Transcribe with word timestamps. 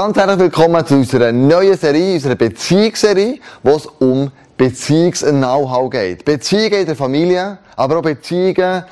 Ganz 0.00 0.16
herzlich 0.16 0.38
willkommen 0.38 0.86
zu 0.86 0.94
unserer 0.94 1.30
neuen 1.30 1.76
Serie, 1.76 2.14
unserer 2.14 2.34
Beziehungsserie, 2.34 3.38
wo 3.62 3.76
es 3.76 3.84
um 3.98 4.32
Beziehungs-Know-how 4.56 5.90
geht. 5.90 6.24
Beziehungen 6.24 6.72
in 6.72 6.86
der 6.86 6.96
Familie, 6.96 7.58
aber 7.76 7.98
auch 7.98 8.02
Beziehungen 8.02 8.84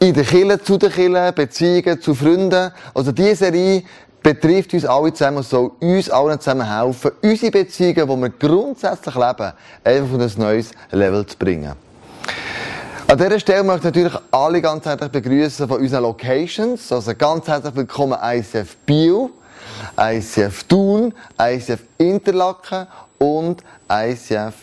in 0.00 0.12
der 0.12 0.22
Kirche, 0.22 0.62
zu 0.62 0.76
den 0.76 0.92
Kirchen, 0.92 1.34
Beziehungen 1.34 2.02
zu 2.02 2.14
Freunden. 2.14 2.72
Also 2.92 3.10
diese 3.10 3.36
Serie 3.36 3.84
betrifft 4.22 4.74
uns 4.74 4.84
alle 4.84 5.14
zusammen 5.14 5.38
und 5.38 5.46
soll 5.46 5.70
uns 5.80 6.10
allen 6.10 6.38
zusammen 6.38 6.68
helfen, 6.70 7.12
unsere 7.22 7.52
Beziehungen, 7.52 8.06
die 8.06 8.20
wir 8.20 8.28
grundsätzlich 8.28 9.14
leben, 9.14 9.52
einfach 9.82 10.14
auf 10.14 10.20
ein 10.20 10.32
neues 10.36 10.72
Level 10.90 11.24
zu 11.24 11.38
bringen. 11.38 11.72
An 13.06 13.16
dieser 13.16 13.40
Stelle 13.40 13.62
möchte 13.64 13.88
ich 13.88 13.94
natürlich 13.94 14.20
alle 14.30 14.60
ganz 14.60 14.84
herzlich 14.84 15.10
begrüßen 15.10 15.66
von 15.66 15.80
unseren 15.80 16.02
Locations. 16.02 16.92
Also 16.92 17.14
ganz 17.14 17.48
herzlich 17.48 17.76
willkommen 17.76 18.18
ICF 18.22 18.76
Bio. 18.84 19.30
ICF 19.98 20.64
Thun, 20.64 21.14
ICF 21.40 21.80
Interlaken 21.98 22.86
und 23.18 23.62
ICF 23.90 24.54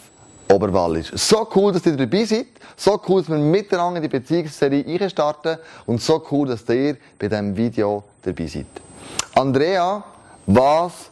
Oberwallis. 0.49 1.11
So 1.13 1.47
cool, 1.55 1.73
dass 1.73 1.85
ihr 1.85 1.97
dabei 1.97 2.23
seid. 2.23 2.47
So 2.75 2.99
cool, 3.07 3.21
dass 3.21 3.29
wir 3.29 3.37
miteinander 3.37 3.99
die 3.99 4.07
Beziehungsserie 4.07 5.09
starten. 5.09 5.57
Und 5.85 6.01
so 6.01 6.23
cool, 6.31 6.47
dass 6.47 6.67
ihr 6.69 6.97
bei 7.19 7.27
diesem 7.27 7.55
Video 7.55 8.03
dabei 8.21 8.47
seid. 8.47 8.65
Andrea, 9.35 10.03
was 10.45 11.11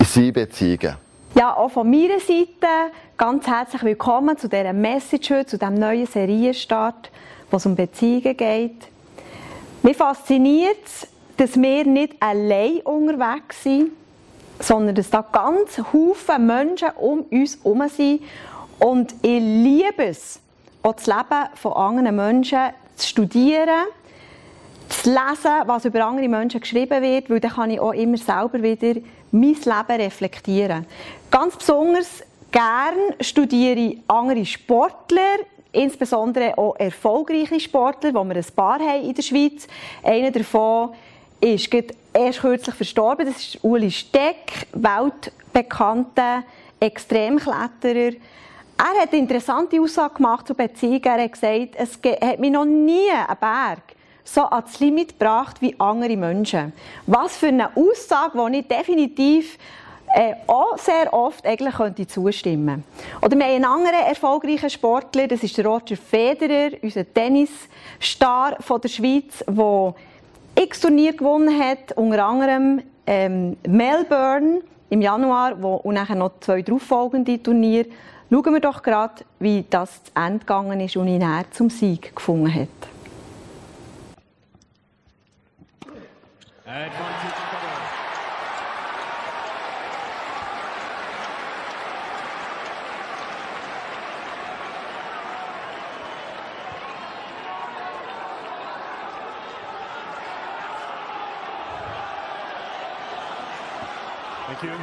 sind 0.00 0.32
Beziehungen? 0.32 0.96
Ja, 1.34 1.56
auch 1.56 1.70
von 1.70 1.90
meiner 1.90 2.20
Seite 2.20 2.92
ganz 3.16 3.46
herzlich 3.46 3.82
willkommen 3.82 4.38
zu 4.38 4.48
dieser 4.48 4.72
Message 4.72 5.30
heute, 5.30 5.46
zu 5.46 5.58
diesem 5.58 5.74
neuen 5.74 6.06
Serienstart, 6.06 7.10
wo 7.50 7.56
es 7.56 7.66
um 7.66 7.74
Beziehungen 7.74 8.36
geht. 8.36 8.86
Mich 9.82 9.96
fasziniert 9.96 10.78
es, 10.84 11.08
dass 11.36 11.60
wir 11.60 11.84
nicht 11.84 12.14
allein 12.20 12.80
unterwegs 12.80 13.62
sind, 13.62 13.90
sondern 14.60 14.94
dass 14.94 15.10
da 15.10 15.22
ganz 15.22 15.80
viele 15.90 16.38
Menschen 16.38 16.90
um 16.96 17.20
uns 17.22 17.58
herum 17.62 17.88
sind. 17.88 18.22
Und 18.78 19.14
ich 19.22 19.40
liebe 19.40 20.04
es, 20.04 20.40
auch 20.82 20.94
das 20.94 21.06
Leben 21.06 21.48
von 21.54 21.72
anderen 21.72 22.16
Menschen 22.16 22.70
zu 22.96 23.08
studieren, 23.08 23.86
zu 24.88 25.10
lesen, 25.10 25.66
was 25.66 25.84
über 25.84 26.04
andere 26.04 26.28
Menschen 26.28 26.60
geschrieben 26.60 27.02
wird, 27.02 27.30
weil 27.30 27.40
dann 27.40 27.52
kann 27.52 27.70
ich 27.70 27.80
auch 27.80 27.92
immer 27.92 28.18
selber 28.18 28.62
wieder 28.62 29.00
mein 29.30 29.54
Leben 29.54 30.00
reflektieren. 30.00 30.86
Ganz 31.30 31.56
besonders 31.56 32.22
gern 32.52 32.94
studiere 33.20 33.80
ich 33.80 33.98
andere 34.06 34.44
Sportler, 34.44 35.38
insbesondere 35.72 36.56
auch 36.56 36.76
erfolgreiche 36.76 37.58
Sportler, 37.58 38.14
wo 38.14 38.22
wir 38.24 38.36
ein 38.36 38.44
paar 38.54 38.78
haben 38.78 39.02
in 39.02 39.14
der 39.14 39.22
Schweiz. 39.22 39.66
Einer 40.02 40.30
davon 40.30 40.90
ist 41.40 41.68
erst 42.12 42.40
kürzlich 42.40 42.74
verstorben. 42.74 43.26
Das 43.26 43.36
ist 43.36 43.58
Uli 43.62 43.90
Steck, 43.90 44.66
weltbekannter 44.72 46.44
Extremkletterer. 46.80 48.14
Er 48.76 49.02
hat 49.02 49.12
eine 49.12 49.20
interessante 49.20 49.80
Aussage 49.80 50.14
gemacht 50.14 50.46
zu 50.46 50.54
Beziehungen. 50.54 51.04
Er 51.04 51.24
hat 51.24 51.32
gesagt, 51.32 51.76
es 51.76 51.98
hat 52.20 52.38
mich 52.40 52.50
noch 52.50 52.64
nie 52.64 53.10
ein 53.10 53.36
Berg 53.38 53.80
so 54.24 54.42
ans 54.42 54.80
Limit 54.80 55.18
gebracht 55.18 55.60
wie 55.60 55.78
andere 55.78 56.16
Menschen. 56.16 56.72
Was 57.06 57.36
für 57.36 57.48
eine 57.48 57.68
Aussage, 57.76 58.38
die 58.50 58.58
ich 58.58 58.68
definitiv 58.68 59.58
äh, 60.14 60.34
auch 60.46 60.78
sehr 60.78 61.12
oft 61.12 61.44
eigentlich 61.44 61.74
könnte 61.74 62.06
zustimmen 62.06 62.84
Oder 63.20 63.36
wir 63.36 63.44
haben 63.44 63.54
einen 63.54 63.64
anderen 63.64 64.06
erfolgreichen 64.06 64.70
Sportler, 64.70 65.26
das 65.26 65.42
ist 65.42 65.58
Roger 65.58 65.96
Federer, 65.96 66.70
unser 66.82 67.12
Tennisstar 67.12 68.56
von 68.60 68.80
der 68.80 68.88
Schweiz, 68.88 69.44
der 69.46 69.94
x 70.64 70.80
Turnier 70.80 71.12
gewonnen 71.12 71.58
hat, 71.58 71.92
unter 71.96 72.24
anderem 72.24 72.82
ähm, 73.06 73.56
Melbourne 73.66 74.62
im 74.90 75.02
Januar 75.02 75.62
wo, 75.62 75.74
und 75.74 75.94
nachher 75.94 76.16
noch 76.16 76.40
zwei 76.40 76.62
darauffolgende 76.62 77.42
Turniere. 77.42 77.86
Schauen 78.30 78.54
wir 78.54 78.60
doch 78.60 78.82
gerade, 78.82 79.24
wie 79.38 79.64
das 79.68 80.04
zu 80.04 80.12
Ende 80.14 80.40
gegangen 80.40 80.80
ist 80.80 80.96
und 80.96 81.06
ihn 81.08 81.18
näher 81.18 81.44
zum 81.50 81.70
Sieg 81.70 82.16
gefunden 82.16 82.52
hat. 82.52 82.68
Thank 104.54 104.70
you. 104.70 104.76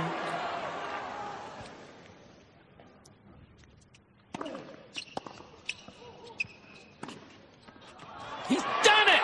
He's 8.49 8.63
done 8.83 9.07
it! 9.07 9.21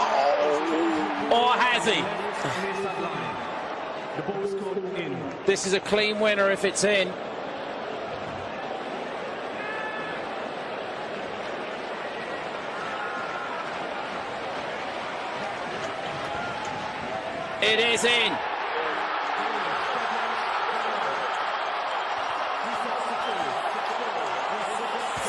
Oh. 0.00 1.28
Or 1.30 1.52
has 1.60 1.86
he? 1.86 2.02
This 5.46 5.66
is 5.66 5.74
a 5.74 5.80
clean 5.80 6.18
winner 6.18 6.50
if 6.50 6.64
it's 6.64 6.82
in. 6.82 7.12
It 17.62 17.78
is 17.78 18.04
in. 18.04 18.21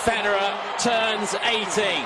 Federer 0.03 0.53
turns 0.79 1.33
18. 1.45 2.03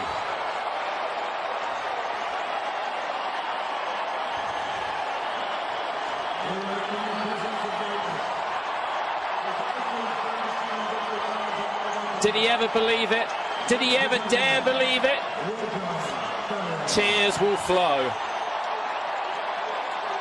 Did 12.22 12.36
he 12.36 12.48
ever 12.48 12.68
believe 12.68 13.12
it? 13.12 13.26
Did 13.68 13.80
he 13.80 13.98
ever 13.98 14.20
dare 14.30 14.62
believe 14.62 15.04
it? 15.04 15.20
Tears 16.88 17.42
will 17.42 17.58
flow. 17.58 18.12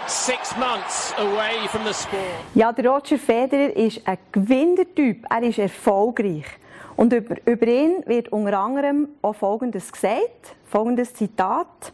Six 0.07 0.57
months 0.57 1.13
away 1.19 1.67
from 1.69 1.85
the 1.85 1.93
sport. 1.93 2.41
Ja, 2.55 2.73
der 2.73 2.87
Roger 2.87 3.19
Federer 3.19 3.77
ist 3.77 4.01
ein 4.07 4.17
Gewinnertyp. 4.33 5.27
Er 5.29 5.43
ist 5.43 5.59
erfolgreich. 5.59 6.47
Und 6.97 7.13
über, 7.13 7.37
über 7.45 7.67
ihn 7.67 8.03
wird 8.07 8.31
unter 8.31 8.59
anderem 8.59 9.09
auch 9.23 9.35
Folgendes 9.35 9.93
gesagt, 9.93 10.57
folgendes 10.67 11.15
Zitat. 11.15 11.93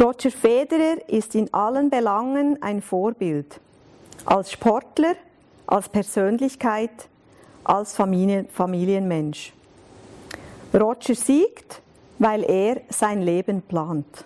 Roger 0.00 0.30
Federer 0.30 0.96
ist 1.08 1.34
in 1.34 1.52
allen 1.52 1.90
Belangen 1.90 2.62
ein 2.62 2.80
Vorbild. 2.80 3.60
Als 4.24 4.52
Sportler, 4.52 5.16
als 5.66 5.88
Persönlichkeit, 5.88 7.08
als 7.64 7.94
Familien, 7.94 8.48
Familienmensch. 8.48 9.52
Roger 10.72 11.14
siegt, 11.14 11.80
weil 12.18 12.44
er 12.44 12.82
sein 12.90 13.22
Leben 13.22 13.62
plant. 13.62 14.24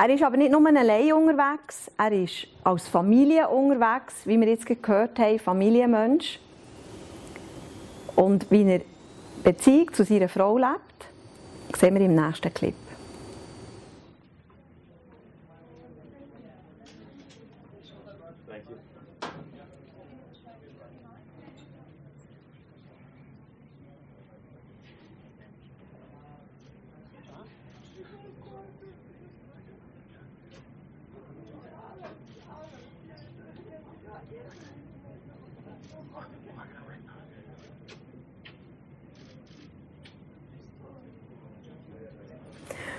Er 0.00 0.10
ist 0.10 0.22
aber 0.22 0.36
nicht 0.36 0.52
nur 0.52 0.64
allein 0.64 1.12
unterwegs, 1.12 1.90
er 1.98 2.12
ist 2.12 2.46
als 2.62 2.86
Familie 2.86 3.48
unterwegs, 3.48 4.14
wie 4.26 4.38
wir 4.38 4.46
jetzt 4.46 4.64
gehört 4.64 5.18
haben, 5.18 5.40
Familienmensch. 5.40 6.38
Und 8.14 8.48
wie 8.48 8.62
er 8.62 8.82
Beziehung 9.42 9.92
zu 9.92 10.04
seiner 10.04 10.28
Frau 10.28 10.56
lebt, 10.56 11.76
sehen 11.76 11.96
wir 11.96 12.02
im 12.02 12.14
nächsten 12.14 12.54
Clip. 12.54 12.74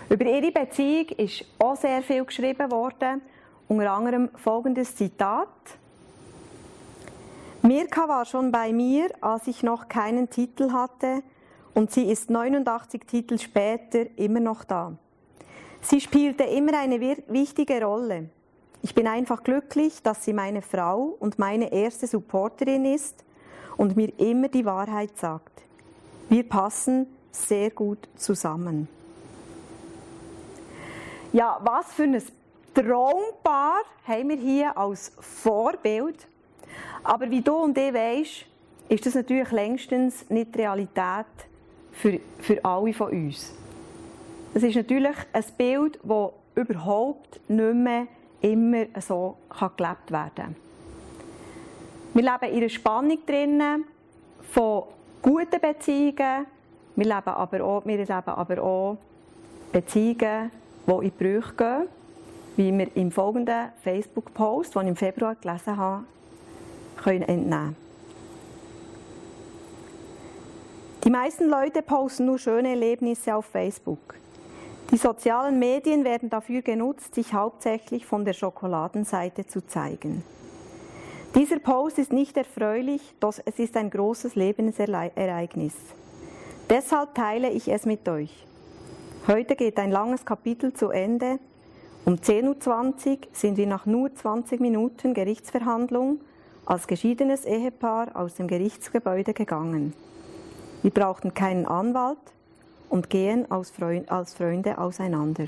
Über 0.09 0.25
ihre 0.25 0.51
Beziehung 0.51 1.09
ist 1.17 1.45
auch 1.59 1.75
sehr 1.75 2.01
viel 2.01 2.25
geschrieben 2.25 2.71
worden. 2.71 3.21
Unter 3.67 3.91
anderem 3.91 4.29
folgendes 4.35 4.95
Zitat. 4.95 5.47
Mirka 7.61 8.07
war 8.07 8.25
schon 8.25 8.51
bei 8.51 8.73
mir, 8.73 9.09
als 9.21 9.45
ich 9.45 9.61
noch 9.61 9.87
keinen 9.87 10.29
Titel 10.29 10.71
hatte, 10.71 11.21
und 11.75 11.91
sie 11.91 12.11
ist 12.11 12.31
89 12.31 13.05
Titel 13.05 13.37
später 13.37 14.05
immer 14.17 14.39
noch 14.39 14.63
da. 14.63 14.93
Sie 15.81 16.01
spielte 16.01 16.43
immer 16.43 16.77
eine 16.79 16.99
wichtige 16.99 17.83
Rolle. 17.83 18.29
Ich 18.81 18.95
bin 18.95 19.07
einfach 19.07 19.43
glücklich, 19.43 20.01
dass 20.01 20.25
sie 20.25 20.33
meine 20.33 20.63
Frau 20.63 21.15
und 21.19 21.37
meine 21.37 21.71
erste 21.71 22.07
Supporterin 22.07 22.85
ist 22.85 23.23
und 23.77 23.95
mir 23.95 24.11
immer 24.19 24.47
die 24.47 24.65
Wahrheit 24.65 25.15
sagt. 25.17 25.61
Wir 26.29 26.47
passen 26.49 27.05
sehr 27.31 27.69
gut 27.69 28.09
zusammen. 28.15 28.98
Ja, 31.31 31.59
was 31.61 31.93
für 31.93 32.03
ein 32.03 32.21
Traumpaar 32.73 33.81
haben 34.07 34.29
wir 34.29 34.37
hier 34.37 34.77
als 34.77 35.11
Vorbild. 35.19 36.27
Aber 37.03 37.29
wie 37.29 37.41
du 37.41 37.53
und 37.55 37.77
ich 37.77 37.93
weisst, 37.93 38.45
ist 38.87 39.05
das 39.05 39.15
natürlich 39.15 39.51
längstens 39.51 40.27
nicht 40.29 40.57
Realität 40.57 41.25
für, 41.91 42.19
für 42.39 42.63
alle 42.65 42.93
von 42.93 43.11
uns. 43.11 43.53
Es 44.53 44.63
ist 44.63 44.75
natürlich 44.75 45.15
ein 45.31 45.43
Bild, 45.55 45.99
das 46.01 46.31
überhaupt 46.55 47.39
nicht 47.47 47.73
mehr 47.75 48.07
immer 48.41 48.85
so 48.99 49.37
gelebt 49.49 50.11
werden 50.11 50.31
kann. 50.35 50.55
Wir 52.13 52.23
leben 52.23 52.53
in 52.53 52.57
einer 52.57 52.69
Spannung 52.69 53.19
drinnen 53.25 53.85
von 54.51 54.83
guten 55.21 55.61
Beziehungen, 55.61 56.47
wir 56.95 57.05
leben 57.05 57.29
aber 57.29 57.63
auch, 57.63 57.85
wir 57.85 57.97
leben 57.97 58.13
aber 58.13 58.63
auch 58.63 58.97
Beziehungen, 59.71 60.51
die 60.89 61.05
in 61.05 61.13
die 61.17 61.23
Brüche 61.23 61.53
gehen, 61.55 61.87
wie 62.55 62.77
wir 62.77 62.95
im 62.95 63.11
folgenden 63.11 63.69
Facebook-Post, 63.83 64.75
den 64.75 64.81
ich 64.81 64.87
im 64.89 64.95
Februar 64.95 65.35
gelesen 65.35 65.77
habe, 65.77 66.03
können 66.97 67.21
entnehmen 67.21 67.75
Die 71.03 71.09
meisten 71.09 71.47
Leute 71.47 71.81
posten 71.81 72.25
nur 72.25 72.37
schöne 72.37 72.69
Erlebnisse 72.69 73.33
auf 73.33 73.45
Facebook. 73.45 74.15
Die 74.91 74.97
sozialen 74.97 75.57
Medien 75.57 76.03
werden 76.03 76.29
dafür 76.29 76.61
genutzt, 76.61 77.15
sich 77.15 77.33
hauptsächlich 77.33 78.05
von 78.05 78.25
der 78.25 78.33
Schokoladenseite 78.33 79.47
zu 79.47 79.65
zeigen. 79.65 80.23
Dieser 81.35 81.59
Post 81.59 81.99
ist 81.99 82.11
nicht 82.11 82.35
erfreulich, 82.35 83.01
doch 83.19 83.35
es 83.45 83.59
ist 83.59 83.77
ein 83.77 83.91
großes 83.91 84.35
Lebensereignis. 84.35 85.75
Deshalb 86.69 87.15
teile 87.15 87.49
ich 87.49 87.67
es 87.71 87.85
mit 87.85 88.07
euch. 88.09 88.45
Heute 89.27 89.55
geht 89.55 89.77
ein 89.77 89.91
langes 89.91 90.25
Kapitel 90.25 90.73
zu 90.73 90.89
Ende. 90.89 91.39
Um 92.05 92.15
10.20 92.15 93.09
Uhr 93.09 93.17
sind 93.33 93.57
wir 93.57 93.67
nach 93.67 93.85
nur 93.85 94.13
20 94.13 94.59
Minuten 94.59 95.13
Gerichtsverhandlung 95.13 96.19
als 96.65 96.87
geschiedenes 96.87 97.45
Ehepaar 97.45 98.15
aus 98.15 98.35
dem 98.35 98.47
Gerichtsgebäude 98.47 99.33
gegangen. 99.33 99.93
Wir 100.81 100.91
brauchten 100.91 101.33
keinen 101.33 101.65
Anwalt, 101.65 102.17
und 102.89 103.09
gehen 103.09 103.49
als 103.49 103.71
Freunde 103.71 104.77
auseinander. 104.77 105.47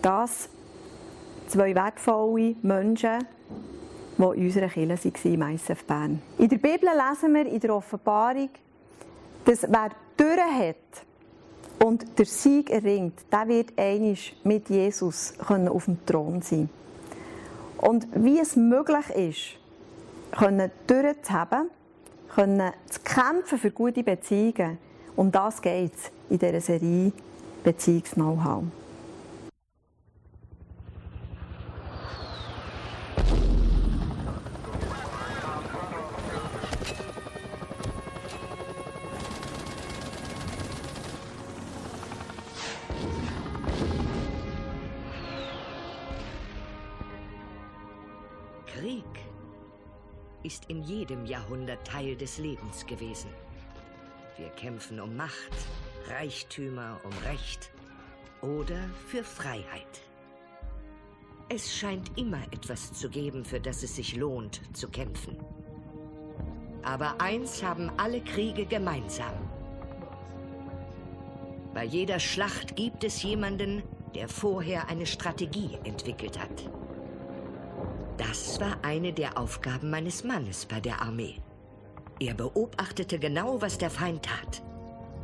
Das 0.00 0.48
zwei 1.46 1.74
wertvolle 1.74 2.56
Menschen, 2.62 3.24
die 4.18 4.22
in 4.22 4.46
unserer 4.46 4.68
Kirche 4.68 5.38
waren 5.38 5.54
ISF 5.54 5.84
Bern. 5.84 6.22
In 6.38 6.48
der 6.48 6.56
Bibel 6.56 6.88
lesen 6.88 7.34
wir 7.34 7.46
in 7.46 7.60
der 7.60 7.76
Offenbarung, 7.76 8.50
dass 9.44 9.62
wer 9.62 9.90
durch 10.16 10.68
hat 10.68 10.76
und 11.84 12.18
der 12.18 12.26
Sieg 12.26 12.70
erringt, 12.70 13.20
der 13.32 13.48
wird 13.48 13.78
einig 13.78 14.36
mit 14.44 14.68
Jesus 14.68 15.34
auf 15.40 15.84
dem 15.84 16.04
Thron 16.06 16.42
sein. 16.42 16.68
Und 17.78 18.06
wie 18.14 18.38
es 18.38 18.54
möglich 18.54 19.10
ist, 19.10 20.38
können 20.38 20.70
durchzuhaben, 20.86 21.70
können 22.34 22.72
zu 22.88 23.00
kämpfen 23.00 23.58
für 23.58 23.70
gute 23.70 24.02
Beziehungen. 24.02 24.78
Um 25.16 25.30
das 25.30 25.60
geht 25.60 25.92
es 25.94 26.10
in 26.30 26.38
dieser 26.38 26.60
Serie 26.60 27.12
Beziehungs-Know-how. 27.64 28.64
Jedem 51.02 51.26
Jahrhundert 51.26 51.84
Teil 51.84 52.14
des 52.14 52.38
Lebens 52.38 52.86
gewesen. 52.86 53.28
Wir 54.36 54.50
kämpfen 54.50 55.00
um 55.00 55.16
Macht, 55.16 55.52
Reichtümer, 56.08 57.00
um 57.02 57.10
Recht 57.28 57.72
oder 58.40 58.78
für 59.08 59.24
Freiheit. 59.24 60.00
Es 61.48 61.74
scheint 61.74 62.16
immer 62.16 62.40
etwas 62.52 62.92
zu 62.92 63.10
geben, 63.10 63.44
für 63.44 63.58
das 63.58 63.82
es 63.82 63.96
sich 63.96 64.14
lohnt 64.14 64.60
zu 64.76 64.88
kämpfen. 64.88 65.36
Aber 66.84 67.20
eins 67.20 67.64
haben 67.64 67.90
alle 67.96 68.20
Kriege 68.20 68.64
gemeinsam. 68.64 69.34
Bei 71.74 71.82
jeder 71.84 72.20
Schlacht 72.20 72.76
gibt 72.76 73.02
es 73.02 73.24
jemanden, 73.24 73.82
der 74.14 74.28
vorher 74.28 74.86
eine 74.88 75.06
Strategie 75.06 75.76
entwickelt 75.82 76.38
hat. 76.38 76.70
Das 78.16 78.60
war 78.60 78.76
eine 78.82 79.12
der 79.12 79.38
Aufgaben 79.38 79.90
meines 79.90 80.24
Mannes 80.24 80.66
bei 80.66 80.80
der 80.80 81.00
Armee. 81.00 81.40
Er 82.20 82.34
beobachtete 82.34 83.18
genau, 83.18 83.60
was 83.60 83.78
der 83.78 83.90
Feind 83.90 84.24
tat. 84.24 84.62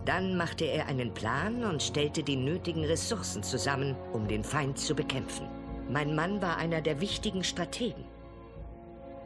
Dann 0.05 0.37
machte 0.37 0.65
er 0.65 0.87
einen 0.87 1.13
Plan 1.13 1.65
und 1.65 1.83
stellte 1.83 2.23
die 2.23 2.37
nötigen 2.37 2.85
Ressourcen 2.85 3.43
zusammen, 3.43 3.95
um 4.13 4.27
den 4.27 4.43
Feind 4.43 4.79
zu 4.79 4.95
bekämpfen. 4.95 5.49
Mein 5.91 6.15
Mann 6.15 6.41
war 6.41 6.57
einer 6.57 6.81
der 6.81 7.01
wichtigen 7.01 7.45
Strategen, 7.45 8.05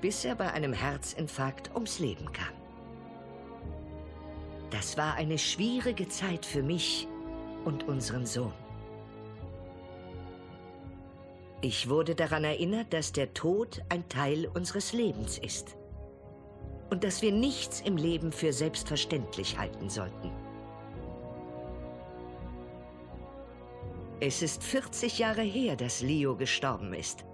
bis 0.00 0.24
er 0.24 0.34
bei 0.34 0.52
einem 0.52 0.72
Herzinfarkt 0.72 1.70
ums 1.74 1.98
Leben 1.98 2.30
kam. 2.32 2.54
Das 4.70 4.96
war 4.96 5.14
eine 5.14 5.38
schwierige 5.38 6.08
Zeit 6.08 6.44
für 6.44 6.62
mich 6.62 7.06
und 7.64 7.86
unseren 7.86 8.26
Sohn. 8.26 8.61
Ich 11.64 11.88
wurde 11.88 12.16
daran 12.16 12.42
erinnert, 12.42 12.92
dass 12.92 13.12
der 13.12 13.34
Tod 13.34 13.82
ein 13.88 14.08
Teil 14.08 14.48
unseres 14.52 14.92
Lebens 14.92 15.38
ist. 15.38 15.76
Und 16.90 17.04
dass 17.04 17.22
wir 17.22 17.30
nichts 17.30 17.80
im 17.80 17.96
Leben 17.96 18.32
für 18.32 18.52
selbstverständlich 18.52 19.56
halten 19.56 19.88
sollten. 19.88 20.32
Es 24.18 24.42
ist 24.42 24.64
40 24.64 25.20
Jahre 25.20 25.42
her, 25.42 25.76
dass 25.76 26.02
Leo 26.02 26.36
gestorben 26.36 26.94
ist. 26.94 27.24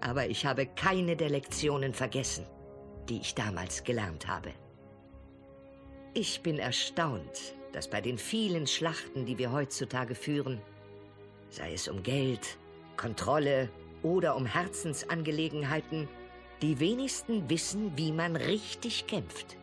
Aber 0.00 0.26
ich 0.26 0.46
habe 0.46 0.64
keine 0.66 1.14
der 1.14 1.28
Lektionen 1.28 1.92
vergessen, 1.92 2.46
die 3.10 3.20
ich 3.20 3.34
damals 3.34 3.84
gelernt 3.84 4.28
habe. 4.28 4.52
Ich 6.14 6.42
bin 6.42 6.58
erstaunt, 6.58 7.54
dass 7.72 7.88
bei 7.88 8.00
den 8.00 8.16
vielen 8.16 8.66
Schlachten, 8.66 9.26
die 9.26 9.36
wir 9.36 9.52
heutzutage 9.52 10.14
führen, 10.14 10.62
sei 11.50 11.74
es 11.74 11.86
um 11.86 12.02
Geld, 12.02 12.58
Kontrolle 13.02 13.68
oder 14.04 14.36
um 14.36 14.46
Herzensangelegenheiten, 14.46 16.08
die 16.62 16.78
wenigsten 16.78 17.50
wissen, 17.50 17.90
wie 17.96 18.12
man 18.12 18.36
richtig 18.36 19.08
kämpft. 19.08 19.56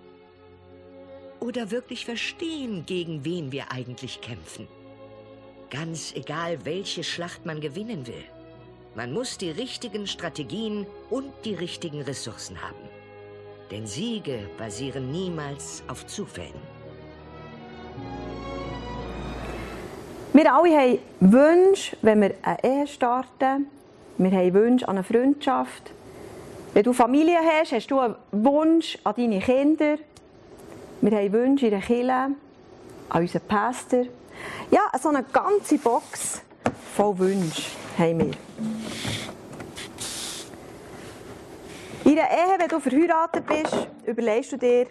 Oder 1.40 1.72
wirklich 1.72 2.04
verstehen, 2.04 2.86
gegen 2.86 3.24
wen 3.24 3.54
wir 3.54 3.72
eigentlich 3.72 4.20
kämpfen. 4.20 4.68
Ganz 5.70 6.14
egal, 6.16 6.66
welche 6.66 7.06
Schlacht 7.06 7.46
man 7.46 7.62
gewinnen 7.62 8.06
will. 8.08 8.26
Man 8.94 9.14
muss 9.14 9.38
die 9.38 9.52
richtigen 9.52 10.06
Strategien 10.06 10.86
und 11.10 11.32
die 11.46 11.54
richtigen 11.54 12.02
Ressourcen 12.02 12.62
haben. 12.62 12.90
Denn 13.72 13.88
Siege 13.88 14.50
basieren 14.58 15.12
niemals 15.14 15.82
auf 15.88 16.06
Zufällen. 16.08 16.79
Wir 20.32 20.54
alle 20.54 20.78
haben 20.78 21.00
Wünsche, 21.22 21.98
wenn 22.04 22.22
wir 22.22 22.36
eine 22.44 22.64
Ehe 22.64 22.88
starten. 22.88 23.68
Wir 24.20 24.32
haben 24.32 24.54
Wünsche 24.54 24.88
an 24.88 24.98
eine 24.98 25.04
Freundschaft. 25.04 25.92
Wenn 26.74 26.84
du 26.84 26.94
Familie 26.94 27.40
hast, 27.40 27.72
hast 27.72 27.90
du 27.90 28.00
einen 28.00 28.16
Wunsch 28.32 29.00
an 29.04 29.16
deine 29.18 29.40
Kinder. 29.40 29.98
Wir 31.02 31.18
haben 31.18 31.34
Wünsche 31.34 31.66
in 31.66 31.72
der 31.72 31.82
Kirche, 31.82 32.12
an 32.12 32.36
unseren 33.12 33.42
Pastor. 33.48 34.04
Ja, 34.70 34.82
so 35.02 35.10
eine 35.10 35.24
ganze 35.24 35.80
Box 35.80 36.44
voll 36.96 37.18
Wünschen 37.18 37.66
haben 37.98 38.20
wir. 38.20 38.34
In 42.06 42.16
der 42.16 42.30
Ehe, 42.30 42.60
wenn 42.60 42.68
du 42.68 42.80
verheiratet 42.80 43.46
bist, 43.48 43.88
überlegst 44.06 44.52
du 44.52 44.58
dir, 44.58 44.86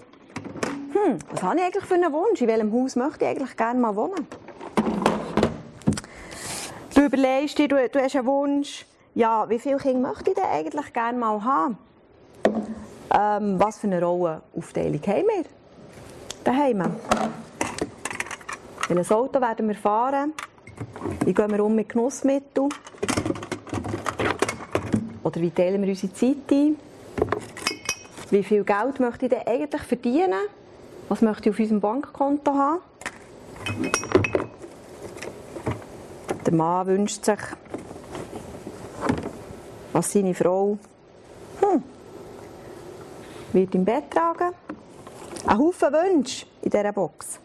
hm, 0.92 1.18
was 1.30 1.42
habe 1.42 1.58
ich 1.58 1.62
eigentlich 1.62 1.84
für 1.84 1.94
einen 1.94 2.12
Wunsch? 2.12 2.40
In 2.40 2.48
welchem 2.48 2.72
Haus 2.72 2.96
möchte 2.96 3.24
ich 3.24 3.30
eigentlich 3.30 3.56
gerne 3.56 3.78
mal 3.78 3.94
wohnen? 3.94 4.26
Du 6.98 7.04
überlegst 7.04 7.56
dir, 7.56 7.68
du, 7.68 7.76
du 7.88 8.02
hast 8.02 8.16
einen 8.16 8.26
Wunsch, 8.26 8.84
ja, 9.14 9.48
wie 9.48 9.60
viele 9.60 9.76
Kinder 9.76 10.08
möchte 10.08 10.30
ich 10.30 10.34
denn 10.34 10.46
eigentlich 10.46 10.92
gerne 10.92 11.16
mal 11.16 11.44
haben? 11.44 11.78
Ähm, 13.16 13.60
was 13.60 13.78
für 13.78 13.86
eine 13.86 14.02
Rollenaufteilung 14.02 15.00
haben 15.06 15.28
wir 15.28 15.44
daheim? 16.42 16.96
Welches 18.88 19.12
Auto 19.12 19.40
werden 19.40 19.68
wir 19.68 19.76
fahren? 19.76 20.32
Wie 21.24 21.32
gehen 21.32 21.52
wir 21.52 21.64
um 21.64 21.76
mit 21.76 21.88
Genussmitteln? 21.88 22.68
Oder 25.22 25.40
wie 25.40 25.50
teilen 25.52 25.80
wir 25.80 25.90
unsere 25.90 26.12
Zeit 26.12 26.50
ein? 26.50 26.76
Wie 28.30 28.42
viel 28.42 28.64
Geld 28.64 28.98
möchte 28.98 29.26
ich 29.26 29.30
denn 29.30 29.46
eigentlich 29.46 29.82
verdienen? 29.82 30.48
Was 31.08 31.22
möchte 31.22 31.48
ich 31.48 31.54
auf 31.54 31.60
unserem 31.60 31.80
Bankkonto 31.80 32.54
haben? 32.54 32.80
Der 36.48 36.56
Mann 36.56 36.86
wünscht 36.86 37.26
sich, 37.26 37.40
was 39.92 40.10
seine 40.10 40.32
Frau 40.32 40.78
hm, 41.60 41.82
wird 43.52 43.74
im 43.74 43.84
Bett 43.84 44.10
tragen. 44.10 44.54
Ein 45.46 45.58
Haufen 45.58 45.92
Wünsche 45.92 46.46
in 46.62 46.70
dieser 46.70 46.90
Box. 46.90 47.38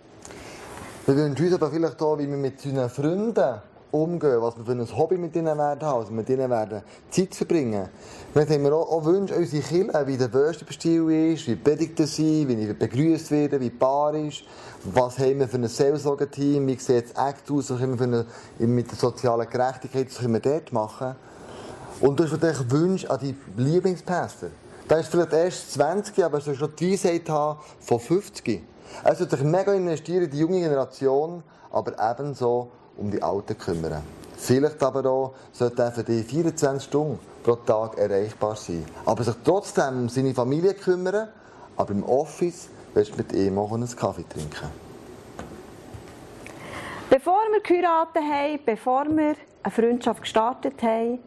Wir 1.05 1.17
wünschen 1.17 1.45
uns 1.47 1.53
aber 1.53 1.69
vielleicht 1.69 2.01
auch, 2.01 2.17
wie 2.17 2.29
wir 2.29 2.37
mit 2.37 2.65
unseren 2.65 2.89
Freunden 2.89 3.61
umgehen, 3.93 4.41
was 4.41 4.57
wir 4.57 4.65
für 4.65 4.71
ein 4.71 4.97
Hobby 4.97 5.17
mit 5.17 5.35
ihnen 5.35 5.57
werden 5.57 5.81
haben, 5.81 5.99
also 5.99 6.11
mit 6.11 6.27
ihnen 6.27 6.49
werden 6.49 6.81
Zeit 7.09 7.35
verbringen. 7.35 7.89
Dann 8.33 8.49
haben 8.49 8.63
wir 8.63 8.73
auch, 8.73 8.91
auch 8.91 9.05
Wünsche 9.05 9.35
unsere 9.35 9.61
Kinder, 9.61 10.05
wie 10.07 10.17
der 10.17 10.33
Worship-Stil 10.33 11.33
ist, 11.33 11.47
wie 11.47 11.55
Predigten 11.55 12.07
sind, 12.07 12.47
wie 12.47 12.53
ich 12.53 12.77
begrüßt 12.77 13.29
werde, 13.31 13.59
wie 13.59 13.69
die 13.69 13.75
Paar 13.75 14.15
ist, 14.15 14.43
was 14.83 15.19
haben 15.19 15.39
wir 15.39 15.47
für 15.47 15.57
ein 15.57 15.67
Seelsorgeteam, 15.67 16.65
wie 16.67 16.75
sieht 16.75 17.15
das 17.15 17.23
Act 17.23 17.51
aus, 17.51 17.69
was 17.69 17.79
können 17.79 17.99
wir 17.99 18.25
eine, 18.59 18.67
mit 18.67 18.89
der 18.89 18.97
sozialen 18.97 19.47
Gerechtigkeit, 19.47 20.07
was 20.09 20.17
können 20.17 20.33
wir 20.33 20.39
dort 20.39 20.73
machen. 20.73 21.15
Und 22.01 22.19
du 22.19 22.23
hast 22.23 22.31
natürlich 22.31 22.71
Wünsche 22.71 23.09
an 23.09 23.19
die 23.19 23.35
Lieblingspastor. 23.55 24.49
Der 24.89 24.99
ist 24.99 25.09
vielleicht 25.09 25.33
erst 25.33 25.73
20, 25.73 26.23
aber 26.23 26.41
soll 26.41 26.55
schon 26.55 26.73
die 26.77 26.93
Weisheit 26.93 27.29
haben 27.29 27.59
von 27.79 27.99
50. 27.99 28.61
Er 29.03 29.15
sollte 29.15 29.37
sich 29.37 29.45
mega 29.45 29.73
investieren 29.73 30.23
in 30.23 30.31
die 30.31 30.39
junge 30.39 30.59
Generation, 30.59 31.43
aber 31.71 31.93
ebenso 32.11 32.71
um 32.97 33.11
die 33.11 33.21
Alten 33.21 33.57
kümmern. 33.57 34.03
Vielleicht 34.35 34.83
aber 34.83 35.09
auch 35.09 35.33
sollte 35.51 35.83
er 35.83 35.91
für 35.91 36.03
die 36.03 36.23
24 36.23 36.83
Stunden 36.83 37.19
pro 37.43 37.55
Tag 37.55 37.97
erreichbar 37.97 38.55
sein. 38.55 38.85
Aber 39.05 39.23
sich 39.23 39.35
trotzdem 39.43 40.01
um 40.01 40.09
seine 40.09 40.33
Familie 40.33 40.73
kümmern, 40.73 41.29
aber 41.77 41.91
im 41.91 42.03
Office 42.03 42.69
willst 42.93 43.13
du 43.13 43.17
mit 43.17 43.31
ihm 43.33 43.57
auch 43.57 43.71
einen 43.71 43.87
Kaffee 43.95 44.25
trinken. 44.27 44.69
Bevor 47.09 47.41
wir 47.51 47.61
geheiratet 47.61 48.23
haben, 48.23 48.59
bevor 48.65 49.05
wir 49.05 49.35
eine 49.61 49.71
Freundschaft 49.71 50.21
gestartet 50.21 50.81
haben, 50.81 51.19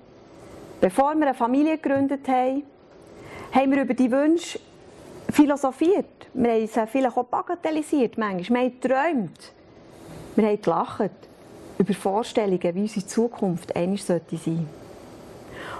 bevor 0.80 1.14
wir 1.14 1.26
eine 1.26 1.34
Familie 1.34 1.78
gegründet 1.78 2.26
haben, 2.28 2.64
haben 3.52 3.70
wir 3.70 3.82
über 3.82 3.94
die 3.94 4.10
Wünsche 4.10 4.58
philosophiert. 5.30 6.06
Wir 6.34 6.52
haben 6.52 6.66
sie 6.66 6.86
vielleicht 6.86 7.16
auch 7.16 7.24
bagatellisiert 7.24 8.18
manchmal. 8.18 8.62
Wir 8.62 8.70
haben 8.70 8.80
geträumt. 8.80 9.52
Wir 10.34 10.48
haben 10.48 10.60
gelacht 10.60 11.10
über 11.78 11.94
Vorstellungen, 11.94 12.74
wie 12.74 12.82
unsere 12.82 13.06
Zukunft 13.06 13.74
einmal 13.76 13.98
sollte. 13.98 14.38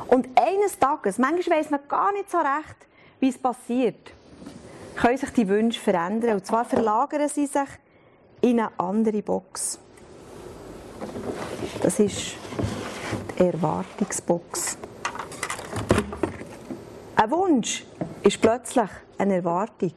Und 0.08 0.28
eines 0.36 0.78
Tages, 0.78 1.18
manchmal 1.18 1.58
weiss 1.58 1.70
man 1.70 1.80
gar 1.88 2.12
nicht 2.12 2.30
so 2.30 2.38
recht, 2.38 2.76
wie 3.20 3.28
es 3.28 3.38
passiert, 3.38 4.12
können 4.96 5.18
sich 5.18 5.30
die 5.30 5.48
Wünsche 5.48 5.80
verändern. 5.80 6.34
Und 6.34 6.46
zwar 6.46 6.64
verlagern 6.64 7.28
sie 7.28 7.46
sich 7.46 7.68
in 8.40 8.60
eine 8.60 8.70
andere 8.78 9.22
Box. 9.22 9.78
Das 11.82 11.98
ist 11.98 12.36
die 13.38 13.42
Erwartungsbox. 13.42 14.78
Ein 17.16 17.30
Wunsch 17.30 17.84
ist 18.22 18.40
plötzlich 18.40 18.90
eine 19.18 19.36
Erwartung. 19.36 19.92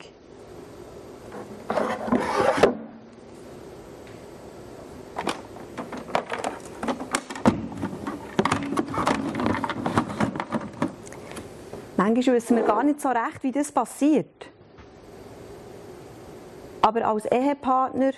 Manchmal 11.99 12.37
wissen 12.37 12.55
wir 12.55 12.63
gar 12.63 12.81
nicht 12.81 13.01
so 13.01 13.09
recht, 13.09 13.43
wie 13.43 13.51
das 13.51 13.73
passiert. 13.73 14.45
Aber 16.81 17.05
als 17.05 17.25
Ehepartner 17.25 18.11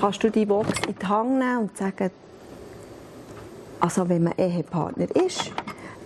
kannst 0.00 0.24
du 0.24 0.30
die 0.30 0.46
Box 0.46 0.70
in 0.88 0.94
die 0.98 1.06
Hand 1.06 1.38
nehmen 1.38 1.58
und 1.58 1.76
sagen, 1.76 2.10
also 3.80 4.08
wenn 4.08 4.24
man 4.24 4.32
Ehepartner 4.38 5.14
ist, 5.14 5.52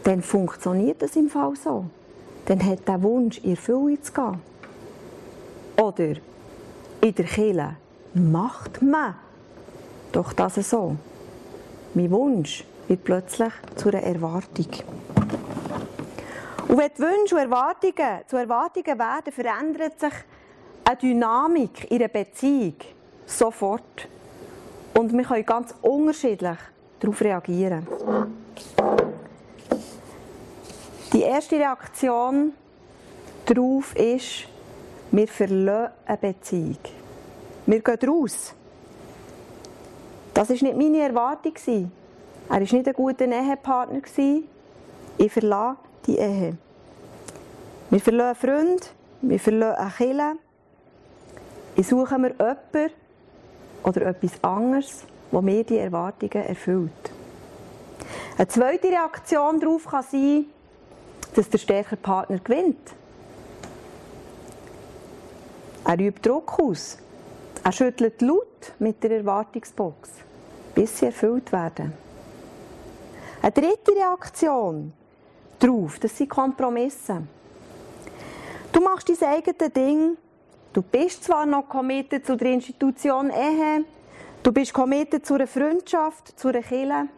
dann 0.02 0.20
funktioniert 0.20 1.00
das 1.00 1.14
im 1.14 1.28
Fall 1.28 1.54
so. 1.54 1.84
Dann 2.46 2.66
hat 2.66 2.88
der 2.88 3.00
Wunsch, 3.00 3.38
in 3.38 3.50
Erfüllung 3.50 4.02
zu 4.02 4.12
gehen. 4.12 4.40
Oder 5.80 6.16
in 7.02 7.14
der 7.14 7.24
Kirche 7.24 7.76
macht 8.14 8.82
man 8.82 9.14
doch 10.10 10.32
das 10.32 10.56
so. 10.56 10.96
Mein 11.94 12.10
Wunsch 12.10 12.64
wird 12.88 13.04
plötzlich 13.04 13.52
zu 13.76 13.90
einer 13.90 14.02
Erwartung. 14.02 14.66
Und 16.70 16.78
wenn 16.78 16.90
die 16.96 17.02
Wünsche 17.02 17.34
und 17.34 17.40
Erwartungen 17.40 18.20
zu 18.28 18.36
Erwartungen 18.36 18.96
werden, 18.96 19.32
verändert 19.32 19.98
sich 19.98 20.12
eine 20.84 20.96
Dynamik 20.96 21.90
in 21.90 21.96
einer 21.98 22.06
Beziehung 22.06 22.76
sofort. 23.26 24.06
Und 24.96 25.12
wir 25.12 25.24
können 25.24 25.44
ganz 25.44 25.74
unterschiedlich 25.82 26.58
darauf 27.00 27.20
reagieren. 27.22 27.88
Die 31.12 31.22
erste 31.22 31.56
Reaktion 31.56 32.52
darauf 33.46 33.96
ist, 33.96 34.46
wir 35.10 35.26
verlassen 35.26 35.92
eine 36.06 36.18
Beziehung. 36.18 36.78
Wir 37.66 37.80
gehen 37.80 38.08
raus. 38.08 38.54
Das 40.34 40.50
war 40.50 40.54
nicht 40.54 40.76
meine 40.76 41.00
Erwartung. 41.00 41.54
Er 41.66 41.90
war 42.48 42.60
nicht 42.60 42.86
ein 42.86 42.94
guter 42.94 43.26
Ehepartner. 43.26 44.02
Ich 45.18 45.32
verlasse 45.32 45.89
die 46.06 46.18
Ehe. 46.18 46.56
Wir 47.90 48.00
verlassen 48.00 48.40
Freunde, 48.40 48.86
wir 49.22 49.40
verlassen 49.40 49.78
eine 49.78 49.90
Kirche. 49.90 50.38
Ich 51.76 51.88
suche 51.88 52.18
mir 52.18 52.30
jemanden 52.30 52.92
oder 53.82 54.02
etwas 54.06 54.32
anderes, 54.42 55.04
das 55.30 55.42
mir 55.42 55.64
die 55.64 55.78
Erwartungen 55.78 56.46
erfüllt. 56.46 57.12
Eine 58.36 58.48
zweite 58.48 58.88
Reaktion 58.88 59.60
darauf 59.60 59.86
kann 59.86 60.04
sein, 60.10 60.46
dass 61.34 61.48
der 61.48 61.58
stärkere 61.58 61.96
Partner 61.96 62.38
gewinnt. 62.38 62.94
Er 65.84 65.98
übt 65.98 66.28
Druck 66.28 66.58
aus. 66.58 66.98
Er 67.62 67.72
schüttelt 67.72 68.22
laut 68.22 68.72
mit 68.78 69.02
der 69.02 69.18
Erwartungsbox, 69.18 70.10
bis 70.74 70.98
sie 70.98 71.06
erfüllt 71.06 71.52
werden. 71.52 71.92
Eine 73.42 73.52
dritte 73.52 73.92
Reaktion 73.96 74.92
darauf, 75.60 75.98
das 75.98 76.16
sind 76.16 76.30
Kompromisse. 76.30 77.22
Du 78.72 78.80
machst 78.80 79.08
dein 79.08 79.28
eigenes 79.28 79.72
Ding. 79.72 80.16
Du 80.72 80.82
bist 80.82 81.24
zwar 81.24 81.46
noch 81.46 81.68
committed 81.68 82.24
zu 82.24 82.36
der 82.36 82.52
Institution 82.52 83.30
Ehe, 83.30 83.84
du 84.40 84.52
bist 84.52 84.72
committed 84.72 85.26
zu 85.26 85.34
einer 85.34 85.48
Freundschaft, 85.48 86.38
zu 86.38 86.48
einer 86.48 86.62
Kirche, 86.62 87.08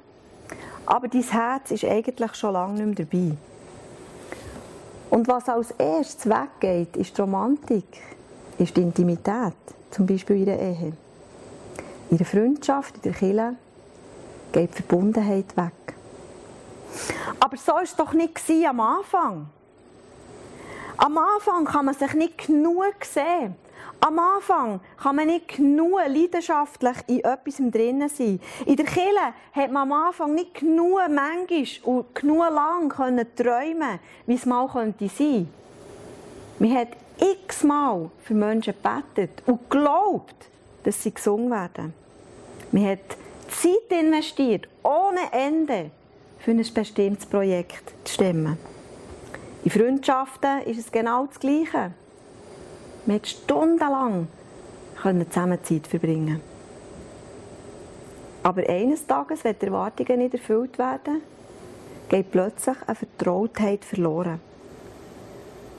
aber 0.87 1.09
dein 1.09 1.23
Herz 1.23 1.71
ist 1.71 1.85
eigentlich 1.85 2.35
schon 2.35 2.55
lange 2.55 2.83
nicht 2.83 2.99
mehr 2.99 3.07
dabei. 3.07 3.37
Und 5.11 5.29
was 5.29 5.51
als 5.51 5.73
erstes 5.73 6.25
weggeht, 6.25 6.97
ist 6.97 7.19
die 7.19 7.21
Romantik, 7.21 7.85
ist 8.57 8.75
die 8.75 8.81
Intimität, 8.81 9.53
zum 9.91 10.07
Beispiel 10.07 10.37
in 10.37 10.47
der 10.47 10.59
Ehe. 10.59 10.93
In 12.11 12.17
der 12.17 12.27
Freundschaft, 12.27 12.97
in 12.97 13.03
der 13.03 13.13
Kirche 13.13 13.57
geht 14.53 14.71
die 14.71 14.83
Verbundenheit 14.83 15.55
weg. 15.59 15.82
Aber 17.41 17.57
so 17.57 17.73
war 17.73 17.83
es 17.83 17.95
doch 17.97 18.13
nicht 18.13 18.41
am 18.69 18.81
Anfang. 18.81 19.47
Am 20.97 21.19
Anfang 21.19 21.65
kann 21.65 21.87
man 21.87 21.95
sich 21.95 22.15
nicht 22.15 22.47
genug 22.47 22.95
sehen. 23.03 23.57
Am 24.01 24.19
Anfang 24.19 24.81
kann 25.01 25.17
man 25.17 25.27
nicht 25.27 25.57
genug 25.57 26.01
leidenschaftlich 26.07 26.97
in 27.07 27.21
etwas 27.21 27.57
drinnen 27.59 28.09
sein. 28.09 28.41
In 28.67 28.77
der 28.77 28.87
Kirche 28.87 29.35
hat 29.53 29.71
man 29.71 29.91
am 29.91 29.93
Anfang 29.93 30.35
nicht 30.35 30.55
genug 30.55 30.99
manchmal 31.09 31.67
und 31.85 32.15
genug 32.15 32.51
lang 32.51 32.89
können 32.89 33.27
träumen, 33.37 34.01
wie 34.27 34.35
es 34.35 34.47
mal 34.47 34.69
könnte 34.69 35.09
sein. 35.09 35.49
Man 36.59 36.75
hat 36.77 36.89
x-mal 37.19 38.11
für 38.25 38.35
Menschen 38.35 38.75
gebetet 38.75 39.43
und 39.47 39.71
geglaubt, 39.71 40.35
dass 40.85 41.03
sie 41.03 41.15
gesungen 41.15 41.51
werden. 41.51 41.95
Man 42.73 42.89
hat 42.89 43.17
Zeit 43.49 44.01
investiert, 44.01 44.69
ohne 44.83 45.33
Ende, 45.33 45.91
für 46.43 46.51
ein 46.51 46.67
bestimmtes 46.75 47.27
Projekt 47.27 47.93
zu 48.05 48.15
stemmen. 48.15 48.59
In 49.65 49.71
Freundschaften 49.71 50.63
ist 50.63 50.79
es 50.79 50.91
genau 50.91 51.27
das 51.27 51.39
Gleiche. 51.39 51.93
Man 53.07 53.17
hat 53.17 53.29
stundenlang 53.29 54.27
zusammen 55.03 55.59
Zeit 55.65 55.87
verbringen 55.87 56.41
Aber 58.43 58.69
eines 58.69 59.07
Tages, 59.07 59.45
wenn 59.45 59.57
die 59.61 59.67
Erwartungen 59.67 60.19
nicht 60.19 60.35
erfüllt 60.35 60.79
werden, 60.79 61.23
geht 62.09 62.31
plötzlich 62.33 62.77
eine 62.87 62.97
Vertrautheit 62.97 63.85
verloren. 63.85 64.41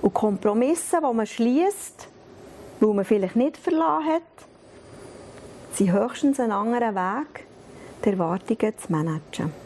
Und 0.01 0.13
Kompromisse, 0.13 0.97
die 0.97 1.13
man 1.13 1.27
schließt, 1.27 2.07
weil 2.79 2.93
man 2.93 3.05
vielleicht 3.05 3.35
nicht 3.35 3.57
verlassen 3.57 4.05
hat, 4.07 4.21
sind 5.73 5.91
höchstens 5.91 6.39
ein 6.39 6.51
anderer 6.51 6.95
Weg, 6.95 7.45
die 8.03 8.09
Erwartungen 8.09 8.73
zu 8.77 8.91
managen. 8.91 9.62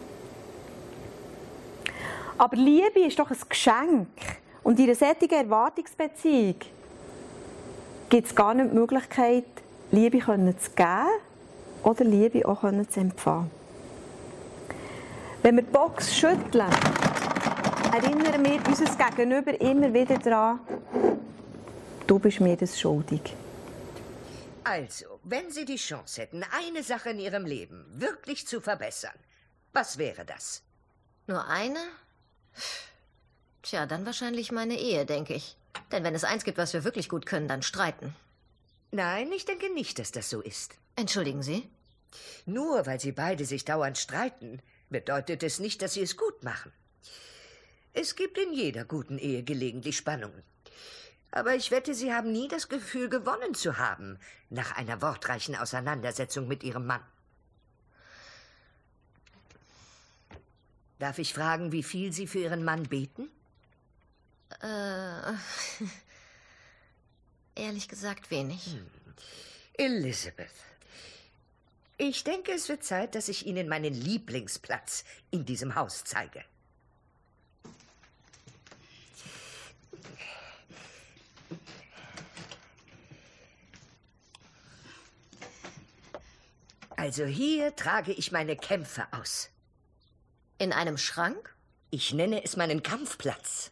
Aber 2.37 2.55
Liebe 2.55 2.99
ist 2.99 3.17
doch 3.17 3.31
ein 3.31 3.37
Geschenk. 3.49 4.07
Und 4.63 4.79
in 4.79 4.85
einer 4.85 4.95
solchen 4.95 5.29
Erwartungsbeziehung 5.29 6.55
gibt 8.09 8.27
es 8.27 8.35
gar 8.35 8.53
nicht 8.53 8.71
die 8.71 8.75
Möglichkeit, 8.75 9.45
Liebe 9.91 10.19
zu 10.19 10.71
geben 10.75 11.07
oder 11.83 12.03
Liebe 12.03 12.47
auch 12.47 12.61
zu 12.61 12.99
empfangen. 12.99 13.49
Wenn 15.41 15.55
wir 15.55 15.63
die 15.63 15.71
Box 15.71 16.15
schütteln, 16.15 16.69
erinnern 17.93 18.43
wir 18.43 18.59
unser 18.67 19.09
Gegenüber 19.09 19.59
immer 19.61 19.93
wieder 19.93 20.17
daran, 20.17 20.59
du 22.05 22.19
bist 22.19 22.41
mir 22.41 22.57
das 22.57 22.79
schuldig. 22.79 23.33
Also, 24.65 25.05
wenn 25.23 25.49
Sie 25.49 25.63
die 25.63 25.77
Chance 25.77 26.23
hätten, 26.23 26.43
eine 26.51 26.83
Sache 26.83 27.11
in 27.11 27.19
Ihrem 27.19 27.45
Leben 27.45 27.85
wirklich 27.89 28.45
zu 28.45 28.59
verbessern, 28.59 29.17
was 29.71 29.97
wäre 29.97 30.25
das? 30.25 30.61
Nur 31.27 31.47
eine? 31.47 31.79
Tja, 33.61 33.85
dann 33.85 34.05
wahrscheinlich 34.05 34.51
meine 34.51 34.79
Ehe, 34.79 35.05
denke 35.05 35.33
ich. 35.33 35.57
Denn 35.91 36.03
wenn 36.03 36.15
es 36.15 36.23
eins 36.23 36.43
gibt, 36.43 36.57
was 36.57 36.73
wir 36.73 36.83
wirklich 36.83 37.09
gut 37.09 37.25
können, 37.25 37.47
dann 37.47 37.61
streiten. 37.61 38.15
Nein, 38.91 39.31
ich 39.31 39.45
denke 39.45 39.73
nicht, 39.73 39.99
dass 39.99 40.11
das 40.11 40.29
so 40.29 40.41
ist. 40.41 40.75
Entschuldigen 40.95 41.43
Sie? 41.43 41.69
Nur 42.45 42.85
weil 42.85 42.99
Sie 42.99 43.11
beide 43.11 43.45
sich 43.45 43.65
dauernd 43.65 43.97
streiten, 43.97 44.61
bedeutet 44.89 45.43
es 45.43 45.59
nicht, 45.59 45.81
dass 45.81 45.93
Sie 45.93 46.01
es 46.01 46.17
gut 46.17 46.43
machen. 46.43 46.71
Es 47.93 48.15
gibt 48.15 48.37
in 48.37 48.53
jeder 48.53 48.85
guten 48.85 49.17
Ehe 49.17 49.43
gelegentlich 49.43 49.97
Spannungen. 49.97 50.43
Aber 51.31 51.55
ich 51.55 51.71
wette, 51.71 51.93
Sie 51.93 52.13
haben 52.13 52.31
nie 52.31 52.47
das 52.47 52.69
Gefühl, 52.69 53.09
gewonnen 53.09 53.53
zu 53.53 53.77
haben, 53.77 54.19
nach 54.49 54.77
einer 54.77 55.01
wortreichen 55.01 55.55
Auseinandersetzung 55.55 56.47
mit 56.47 56.63
Ihrem 56.63 56.85
Mann. 56.85 57.03
Darf 60.99 61.19
ich 61.19 61.33
fragen, 61.33 61.71
wie 61.71 61.83
viel 61.83 62.11
Sie 62.11 62.27
für 62.27 62.39
Ihren 62.39 62.63
Mann 62.63 62.83
beten? 62.83 63.29
Äh. 64.61 65.33
Ehrlich 67.55 67.87
gesagt 67.87 68.31
wenig. 68.31 68.65
Hm. 68.65 68.87
Elizabeth. 69.73 70.49
Ich 71.97 72.23
denke, 72.23 72.51
es 72.51 72.69
wird 72.69 72.83
Zeit, 72.83 73.15
dass 73.15 73.27
ich 73.27 73.45
Ihnen 73.45 73.67
meinen 73.67 73.93
Lieblingsplatz 73.93 75.03
in 75.31 75.45
diesem 75.45 75.75
Haus 75.75 76.03
zeige. 76.03 76.43
Also 86.95 87.25
hier 87.25 87.75
trage 87.75 88.11
ich 88.11 88.31
meine 88.31 88.55
Kämpfe 88.55 89.07
aus. 89.11 89.49
In 90.59 90.73
einem 90.73 90.97
Schrank? 90.97 91.55
Ich 91.91 92.13
nenne 92.13 92.43
es 92.43 92.57
meinen 92.57 92.81
Kampfplatz. 92.81 93.71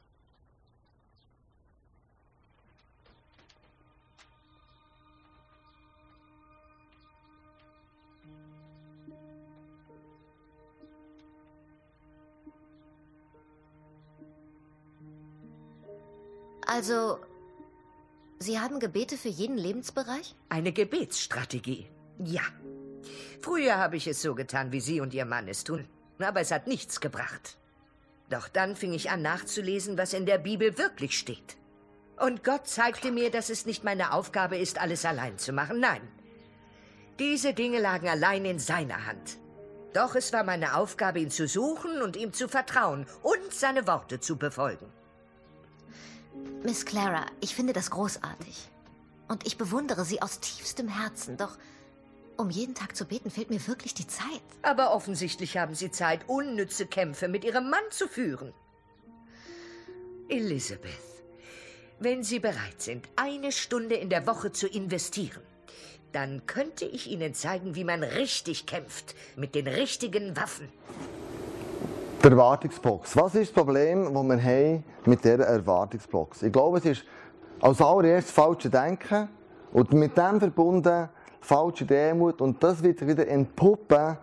Also, 16.68 17.20
Sie 18.38 18.60
haben 18.60 18.80
Gebete 18.80 19.18
für 19.18 19.30
jeden 19.30 19.58
Lebensbereich? 19.58 20.36
Eine 20.50 20.74
Gebetsstrategie. 20.74 21.88
Ja. 22.20 22.42
Früher 23.42 23.78
habe 23.78 23.98
ich 23.98 24.08
es 24.08 24.22
so 24.22 24.36
getan, 24.36 24.72
wie 24.72 24.82
Sie 24.82 25.00
und 25.00 25.14
Ihr 25.14 25.26
Mann 25.26 25.48
es 25.48 25.64
tun. 25.64 25.88
Aber 26.20 26.42
es 26.42 26.52
hat 26.52 26.68
nichts 26.68 27.02
gebracht. 27.02 27.58
Doch 28.30 28.48
dann 28.48 28.76
fing 28.76 28.94
ich 28.94 29.12
an 29.12 29.22
nachzulesen, 29.22 29.98
was 29.98 30.14
in 30.14 30.26
der 30.26 30.38
Bibel 30.38 30.78
wirklich 30.78 31.18
steht. 31.18 31.58
Und 32.18 32.44
Gott 32.44 32.68
zeigte 32.68 33.12
mir, 33.12 33.30
dass 33.30 33.50
es 33.50 33.66
nicht 33.66 33.84
meine 33.84 34.14
Aufgabe 34.14 34.58
ist, 34.58 34.80
alles 34.80 35.06
allein 35.06 35.38
zu 35.38 35.52
machen. 35.52 35.80
Nein. 35.80 36.02
Diese 37.20 37.54
Dinge 37.54 37.80
lagen 37.80 38.08
allein 38.08 38.46
in 38.46 38.60
seiner 38.60 39.06
Hand. 39.06 39.38
Doch 39.94 40.16
es 40.16 40.34
war 40.34 40.44
meine 40.44 40.76
Aufgabe, 40.76 41.20
ihn 41.20 41.32
zu 41.32 41.48
suchen 41.48 42.02
und 42.02 42.18
ihm 42.18 42.34
zu 42.34 42.50
vertrauen 42.50 43.06
und 43.22 43.54
seine 43.54 43.88
Worte 43.88 44.20
zu 44.20 44.38
befolgen. 44.38 44.92
Miss 46.64 46.86
Clara, 46.86 47.26
ich 47.40 47.56
finde 47.56 47.74
das 47.74 47.92
großartig. 47.92 48.70
Und 49.28 49.46
ich 49.48 49.58
bewundere 49.58 50.04
Sie 50.04 50.22
aus 50.22 50.40
tiefstem 50.40 50.88
Herzen, 50.88 51.38
doch 51.38 51.58
um 52.38 52.50
jeden 52.50 52.76
Tag 52.76 52.96
zu 52.96 53.06
beten 53.06 53.30
fehlt 53.30 53.50
mir 53.50 53.66
wirklich 53.68 53.94
die 53.94 54.08
Zeit. 54.08 54.42
Aber 54.62 54.94
offensichtlich 54.94 55.58
haben 55.58 55.76
Sie 55.76 55.92
Zeit, 55.92 56.22
unnütze 56.28 56.86
Kämpfe 56.86 57.28
mit 57.28 57.44
Ihrem 57.44 57.70
Mann 57.70 57.84
zu 57.90 58.08
führen. 58.08 58.54
Elizabeth, 60.28 60.92
wenn 62.00 62.24
Sie 62.24 62.40
bereit 62.40 62.80
sind, 62.82 63.08
eine 63.16 63.52
Stunde 63.52 63.96
in 63.96 64.10
der 64.10 64.26
Woche 64.28 64.52
zu 64.52 64.68
investieren, 64.68 65.42
dann 66.12 66.46
könnte 66.46 66.86
ich 66.86 67.12
Ihnen 67.12 67.34
zeigen, 67.34 67.76
wie 67.76 67.84
man 67.84 68.02
richtig 68.02 68.66
kämpft, 68.66 69.16
mit 69.36 69.54
den 69.54 69.68
richtigen 69.68 70.36
Waffen. 70.36 70.70
Die 72.24 72.28
Erwartungsbox. 72.28 73.16
Was 73.18 73.36
ist 73.36 73.50
das 73.50 73.54
Problem, 73.54 74.06
das 74.06 74.24
wir 74.24 74.44
haben 74.44 74.84
mit 75.06 75.24
dieser 75.24 75.46
Erwartungsbox? 75.46 76.44
Ich 76.44 76.52
glaube, 76.52 76.80
es 76.80 76.86
ist 76.86 77.04
als 77.60 77.82
allererstes 77.82 78.34
falsche 78.34 78.70
Denken 78.70 79.30
und 79.74 79.94
mit 79.94 80.18
dem 80.18 80.40
verbunden 80.40 81.10
falsche 81.46 81.86
Demut 81.86 82.42
und 82.42 82.62
das 82.64 82.82
wird 82.82 83.06
wieder 83.06 83.28
entpuppen 83.28 84.18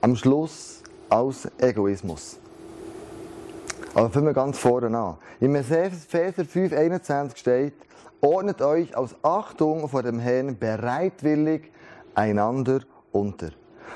am 0.00 0.16
Schluss 0.16 0.82
als 1.08 1.48
Egoismus. 1.58 2.38
Aber 3.94 4.10
fangen 4.10 4.26
wir 4.26 4.34
ganz 4.34 4.58
vorne 4.58 4.96
an. 4.98 5.16
In 5.40 5.54
Epheser 5.54 6.44
5, 6.44 6.72
21 6.72 7.38
steht, 7.38 7.74
ordnet 8.20 8.60
euch 8.60 8.96
aus 8.96 9.14
Achtung 9.22 9.88
vor 9.88 10.02
dem 10.02 10.18
Herrn 10.18 10.58
bereitwillig 10.58 11.70
einander 12.14 12.80
unter. 13.12 13.50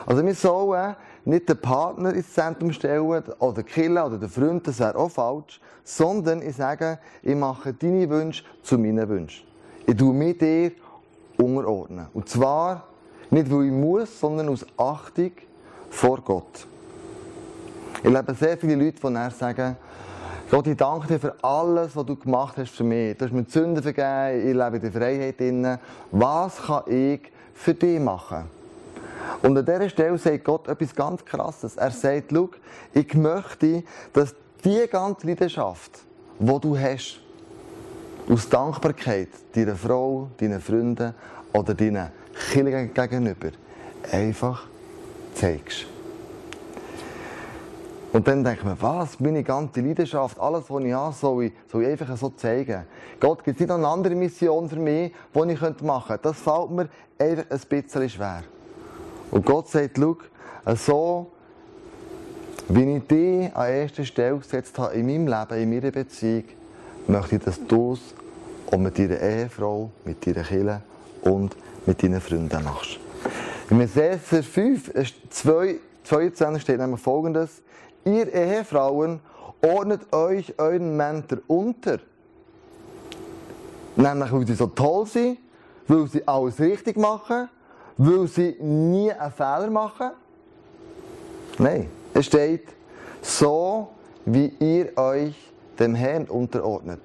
Also 0.07 0.25
wir 0.25 0.35
sollen 0.35 0.95
nicht 1.25 1.49
den 1.49 1.61
Partner 1.61 2.15
ins 2.15 2.33
Zentrum 2.33 2.73
stellen 2.73 3.25
oder 3.41 3.63
Killer 3.65 4.07
oder 4.07 4.19
den 4.19 4.29
Freund, 4.29 4.67
das 4.67 4.79
wäre 4.79 4.97
auch 4.97 5.11
falsch, 5.11 5.61
sondern 5.83 6.43
ich 6.43 6.57
sage, 6.57 7.01
ich 7.23 7.35
mache 7.35 7.73
deine 7.73 8.09
Wünsche 8.09 8.45
zu 8.63 8.79
meinen 8.79 9.09
Wünschen. 9.09 9.47
Ich 9.87 9.97
tue 9.97 10.15
mit 10.15 10.41
dir 10.41 10.73
unterordnen. 11.39 12.07
Und 12.13 12.29
zwar 12.29 12.89
nicht, 13.31 13.51
weil 13.51 13.67
ich 13.67 13.73
muss, 13.73 14.21
sondern 14.21 14.49
aus 14.49 14.67
Achtung 14.77 15.33
vor 15.91 16.21
Gott. 16.21 16.67
Ich 18.03 18.11
lebe 18.11 18.35
sehr 18.35 18.57
viele 18.57 18.77
Leute, 18.77 19.01
die 19.01 19.11
nachher 19.11 19.31
sagen, 19.31 19.77
Gott, 20.51 20.67
ich 20.67 20.77
danke 20.77 21.07
dir 21.09 21.19
für 21.19 21.35
alles, 21.43 21.95
was 21.95 22.07
du 22.07 22.17
gemacht 22.17 22.57
hast 22.57 22.71
für 22.71 22.85
mich. 22.85 23.17
Du 23.19 23.25
hast 23.25 23.33
mir 23.33 23.43
die 23.43 23.51
Sünden 23.51 23.83
vergeben, 23.83 24.49
ich 24.49 24.55
lebe 24.55 24.77
in 24.77 24.83
der 24.83 24.93
Freiheit 24.93 25.41
drin. 25.41 25.79
Was 26.11 26.57
kann 26.63 26.85
ich 26.87 27.21
für 27.55 27.75
dich 27.75 28.01
machen? 28.01 28.45
Und 29.43 29.59
an 29.59 29.65
dieser 29.65 29.89
Stelle 29.91 30.17
sagt 30.17 30.45
Gott 30.45 30.69
etwas 30.69 30.95
ganz 30.95 31.25
Krasses. 31.25 31.77
Er 31.77 31.91
sagt, 31.91 32.31
schau, 32.33 32.49
ich 32.95 33.15
möchte, 33.15 33.83
dass 34.13 34.35
die 34.65 34.87
ganze 34.91 35.27
Leidenschaft, 35.27 35.99
die 36.39 36.61
du 36.61 36.79
hast, 36.79 37.21
aus 38.29 38.49
Dankbarkeit 38.49 39.29
deiner 39.55 39.77
Frau, 39.77 40.29
deinen 40.39 40.61
Freunden 40.61 41.15
oder 41.53 41.75
deinen 41.75 42.09
Kindern 42.53 42.93
gegenüber 42.93 43.51
einfach 44.11 44.67
zeigst. 45.35 45.87
Und 48.13 48.27
dann 48.27 48.43
denkt 48.43 48.65
man, 48.65 48.77
was, 48.81 49.21
meine 49.21 49.43
ganze 49.43 49.81
Leidenschaft, 49.81 50.41
alles, 50.41 50.65
was 50.69 50.83
ich 50.83 50.93
habe, 50.93 51.15
soll 51.15 51.45
ich, 51.45 51.53
soll 51.71 51.83
ich 51.83 51.89
einfach 51.89 52.17
so 52.17 52.31
zeigen. 52.31 52.85
Gott, 53.21 53.45
gibt 53.45 53.57
es 53.57 53.61
nicht 53.61 53.69
noch 53.69 53.77
eine 53.77 53.89
andere 53.89 54.15
Mission 54.15 54.69
für 54.69 54.77
mich, 54.77 55.13
die 55.35 55.53
ich 55.53 55.61
machen 55.83 56.09
könnte? 56.09 56.23
Das 56.23 56.39
fällt 56.39 56.71
mir 56.71 56.89
einfach 57.19 57.45
ein 57.51 57.61
bisschen 57.69 58.09
schwer. 58.09 58.45
Und 59.31 59.45
Gott 59.45 59.69
sagt, 59.69 59.99
schau, 59.99 60.17
so, 60.75 61.31
wie 62.69 62.97
ich 62.97 63.07
dich 63.07 63.55
an 63.55 63.69
erster 63.69 64.05
Stelle 64.05 64.39
gesetzt 64.39 64.79
habe 64.79 64.95
in 64.95 65.07
meinem 65.07 65.27
Leben, 65.27 65.63
in 65.63 65.71
meiner 65.71 65.91
Beziehung, 65.91 66.45
möchte 67.07 67.37
ich, 67.37 67.43
dass 67.43 67.61
du 67.67 67.93
es 67.93 68.01
auch 68.71 68.79
mit 68.79 68.99
deiner 68.99 69.21
Ehefrau, 69.21 69.91
mit 70.05 70.27
deiner 70.27 70.45
Kinder 70.45 70.83
und 71.23 71.57
mit 71.87 72.03
deinen 72.03 72.21
Freunden 72.21 72.65
machst. 72.65 72.99
In 73.71 73.81
Epheser 73.81 74.43
5, 74.43 74.93
22 76.05 76.63
steht 76.63 76.79
nämlich 76.79 77.01
folgendes, 77.01 77.63
ihr 78.05 78.33
Ehefrauen 78.33 79.21
ordnet 79.63 80.13
euch 80.13 80.55
euren 80.59 80.97
Männern 80.97 81.43
unter. 81.47 81.99
Nämlich, 83.97 84.33
weil 84.33 84.47
sie 84.47 84.55
so 84.55 84.69
toll 84.69 85.07
sind, 85.07 85.39
weil 85.87 86.07
sie 86.07 86.27
alles 86.27 86.61
richtig 86.61 86.97
machen, 86.97 87.49
weil 87.97 88.27
sie 88.29 88.57
nie 88.61 89.13
einen 89.13 89.33
Fehler 89.33 89.71
machen. 89.71 90.11
Nein, 91.59 91.89
es 92.15 92.27
steht, 92.27 92.69
so 93.21 93.89
wie 94.25 94.53
ihr 94.61 94.97
euch 94.97 95.35
dem 95.79 95.95
Herrn 95.95 96.25
unterordnet. 96.25 97.01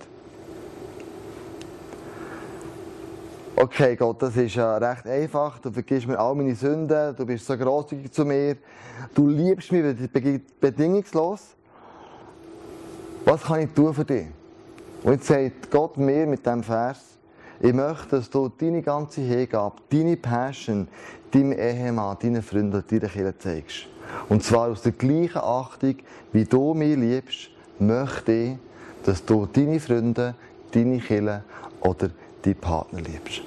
Okay 3.56 3.96
Gott, 3.96 4.22
das 4.22 4.36
ist 4.36 4.56
ja 4.56 4.78
recht 4.78 5.06
einfach, 5.06 5.60
du 5.60 5.72
vergisst 5.72 6.08
mir 6.08 6.20
all 6.20 6.36
meine 6.36 6.56
Sünden, 6.56 7.16
du 7.16 7.26
bist 7.26 7.46
so 7.46 7.58
großzügig 7.58 8.12
zu 8.12 8.26
mir, 8.26 8.58
du 9.14 9.28
liebst 9.28 9.72
mich 9.72 9.84
bedingungslos. 10.60 11.56
Was 13.26 13.44
kann 13.44 13.62
ich 13.62 13.70
tun 13.72 13.94
für 13.94 14.06
dich? 14.06 14.28
Und 15.04 15.14
jetzt 15.14 15.28
sagt 15.28 15.72
Gott 15.72 15.98
mir 15.98 16.26
mit 16.26 16.46
diesem 16.46 16.64
Vers, 16.64 17.18
ich 17.60 17.74
möchte, 17.74 18.18
dass 18.18 18.30
du 18.30 18.50
deine 18.50 18.82
ganze 18.82 19.22
Hingabe, 19.22 19.76
deine 19.90 20.18
Passion, 20.18 20.88
deinem 21.32 21.54
Ehemann, 21.54 22.18
deinen 22.22 22.42
Freunden, 22.42 22.84
deiner 22.90 23.08
Kirche 23.08 23.38
zeigst. 23.38 23.86
Und 24.28 24.44
zwar 24.44 24.70
aus 24.70 24.82
der 24.82 24.92
gleichen 24.92 25.38
Achtung, 25.38 25.96
wie 26.32 26.44
du 26.44 26.74
mich 26.74 26.98
liebst, 26.98 27.50
möchte 27.80 28.32
ich, 28.32 28.58
dass 29.06 29.24
du 29.24 29.46
deine 29.46 29.80
Freunde, 29.80 30.36
deine 30.72 31.00
Kirche 31.00 31.44
oder 31.82 32.10
deinen 32.46 32.56
Partner 32.56 33.02
liebst. 33.02 33.42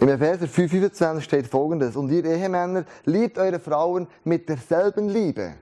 Im 0.00 0.08
Epheser 0.08 0.46
5,25 0.46 1.20
steht 1.20 1.46
folgendes: 1.46 1.96
Und 1.96 2.10
ihr 2.10 2.24
Ehemänner, 2.24 2.84
liebt 3.04 3.38
eure 3.38 3.58
Frauen 3.58 4.06
mit 4.24 4.48
derselben 4.48 5.08
Liebe. 5.08 5.54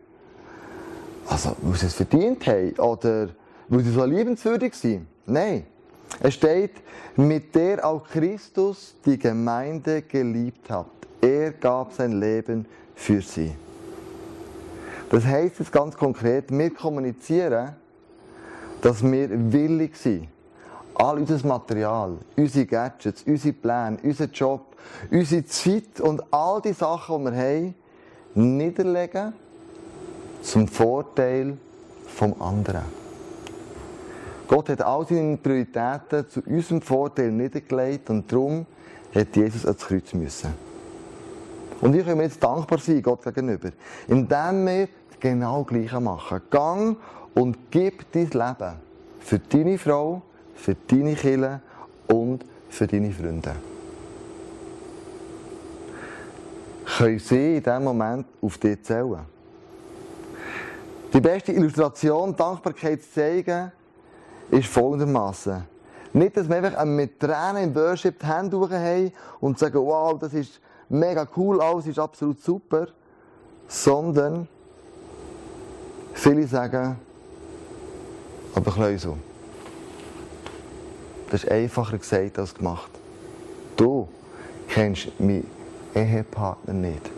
Also, 1.29 1.57
weil 1.63 1.79
sie 1.79 1.87
es 1.87 1.95
verdient 1.95 2.47
haben 2.47 2.73
oder 2.79 3.29
weil 3.69 3.81
sie 3.83 3.91
so 3.91 4.05
liebenswürdig 4.05 4.75
sind? 4.75 5.07
Nein. 5.27 5.67
Es 6.21 6.35
steht, 6.35 6.73
mit 7.17 7.55
der 7.55 7.85
auch 7.85 8.05
Christus 8.09 8.95
die 9.05 9.19
Gemeinde 9.19 10.03
geliebt 10.03 10.71
hat. 10.71 10.87
Er 11.21 11.51
gab 11.53 11.93
sein 11.93 12.21
Leben 12.21 12.67
für 12.95 13.21
sie. 13.21 13.53
Das 15.11 15.25
heißt 15.25 15.59
jetzt 15.59 15.73
ganz 15.73 15.97
konkret, 15.97 16.51
wir 16.51 16.71
kommunizieren, 16.71 17.75
dass 18.83 19.03
wir 19.03 19.53
willig 19.53 19.97
sind, 19.97 20.29
all 20.99 21.19
unser 21.19 21.47
Material, 21.47 22.17
unsere 22.37 22.67
Gadgets, 22.67 23.23
unsere 23.27 23.55
Pläne, 23.55 23.99
unseren 24.03 24.33
Job, 24.33 24.77
unsere 25.11 25.45
Zeit 25.45 26.01
und 26.01 26.23
all 26.33 26.61
die 26.63 26.73
Sachen, 26.73 27.25
die 27.25 27.31
wir 27.33 27.39
haben, 27.39 27.75
niederlegen 28.35 29.33
zum 30.43 30.69
Vorteil 30.69 31.57
vom 32.07 32.41
anderen. 32.41 32.85
Gott 34.49 34.69
hat 34.69 34.83
all 34.83 35.07
seine 35.07 35.37
Prioritäten 35.37 36.29
zu 36.29 36.41
unserem 36.47 36.81
Vorteil 36.81 37.33
niedergelegt 37.33 38.09
und 38.11 38.31
darum 38.31 38.65
hat 39.15 39.35
Jesus 39.35 39.67
ans 39.67 39.85
Kreuz 39.85 40.15
müssen. 40.15 40.55
Und 41.81 41.93
wir 41.93 42.05
können 42.05 42.21
jetzt 42.21 42.43
dankbar 42.43 42.79
sein 42.79 43.03
Gott 43.03 43.23
gegenüber, 43.25 43.71
indem 44.07 44.67
wir 44.67 44.89
genau 45.21 45.63
das 45.63 45.69
Gleiche 45.69 46.01
machen. 46.01 46.41
Gang 46.49 46.97
und 47.35 47.71
gib 47.71 48.11
dein 48.13 48.31
Leben 48.31 48.75
für 49.21 49.39
deine 49.39 49.79
Frau, 49.79 50.23
für 50.57 50.75
deine 50.75 51.14
Kinder 51.14 51.61
und 52.09 52.45
für 52.69 52.87
deine 52.87 53.12
Freunde. 53.12 53.53
Können 56.97 57.19
sie 57.19 57.57
in 57.57 57.62
diesem 57.62 57.85
Moment 57.85 58.27
auf 58.40 58.59
dich 58.59 58.83
zählen? 58.83 59.21
Die 61.12 61.21
beste 61.21 61.53
Illustration, 61.53 62.35
Dankbarkeit 62.35 63.03
zu 63.03 63.12
zeigen, 63.12 63.73
ist 64.51 64.69
folgendermaßen. 64.69 65.62
Nicht, 66.12 66.37
dass 66.37 66.49
wir 66.49 66.57
einfach 66.57 66.85
mit 66.85 67.21
Tränen 67.21 67.64
im 67.64 67.75
Worship 67.75 68.19
die 68.19 68.27
Hände 68.27 68.59
haben 68.59 69.12
und 69.40 69.59
sagen, 69.59 69.79
wow, 69.79 70.19
das 70.19 70.35
ist 70.35 70.61
mega 70.88 71.27
cool, 71.37 71.61
alles 71.61 71.87
ist 71.87 71.99
absolut 71.99 72.40
super, 72.42 72.88
sondern 73.69 74.49
viele 76.14 76.47
sagen, 76.47 76.97
aber 78.55 78.71
Kleusel, 78.71 79.14
das 81.31 81.45
ist 81.45 81.51
einfacher 81.51 81.99
gesagt 81.99 82.39
als 82.39 82.55
gemacht. 82.55 82.91
Du 83.77 84.09
kennst 84.69 85.09
meinen 85.19 85.47
Ehepartner 85.95 86.75
nicht. 86.75 87.11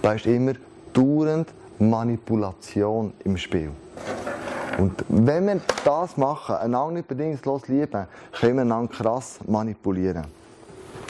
Da 0.00 0.12
ist 0.12 0.26
immer 0.26 0.54
dauernd 0.92 1.48
Manipulation 1.78 3.12
im 3.24 3.36
Spiel. 3.36 3.70
Und 4.78 5.04
wenn 5.08 5.46
wir 5.46 5.60
das 5.84 6.16
machen, 6.16 6.56
einander 6.56 6.94
nicht 6.94 7.08
bedingungslos 7.08 7.68
lieben, 7.68 8.06
können 8.32 8.54
wir 8.54 8.62
einander 8.62 8.92
krass 8.92 9.38
manipulieren. 9.46 10.24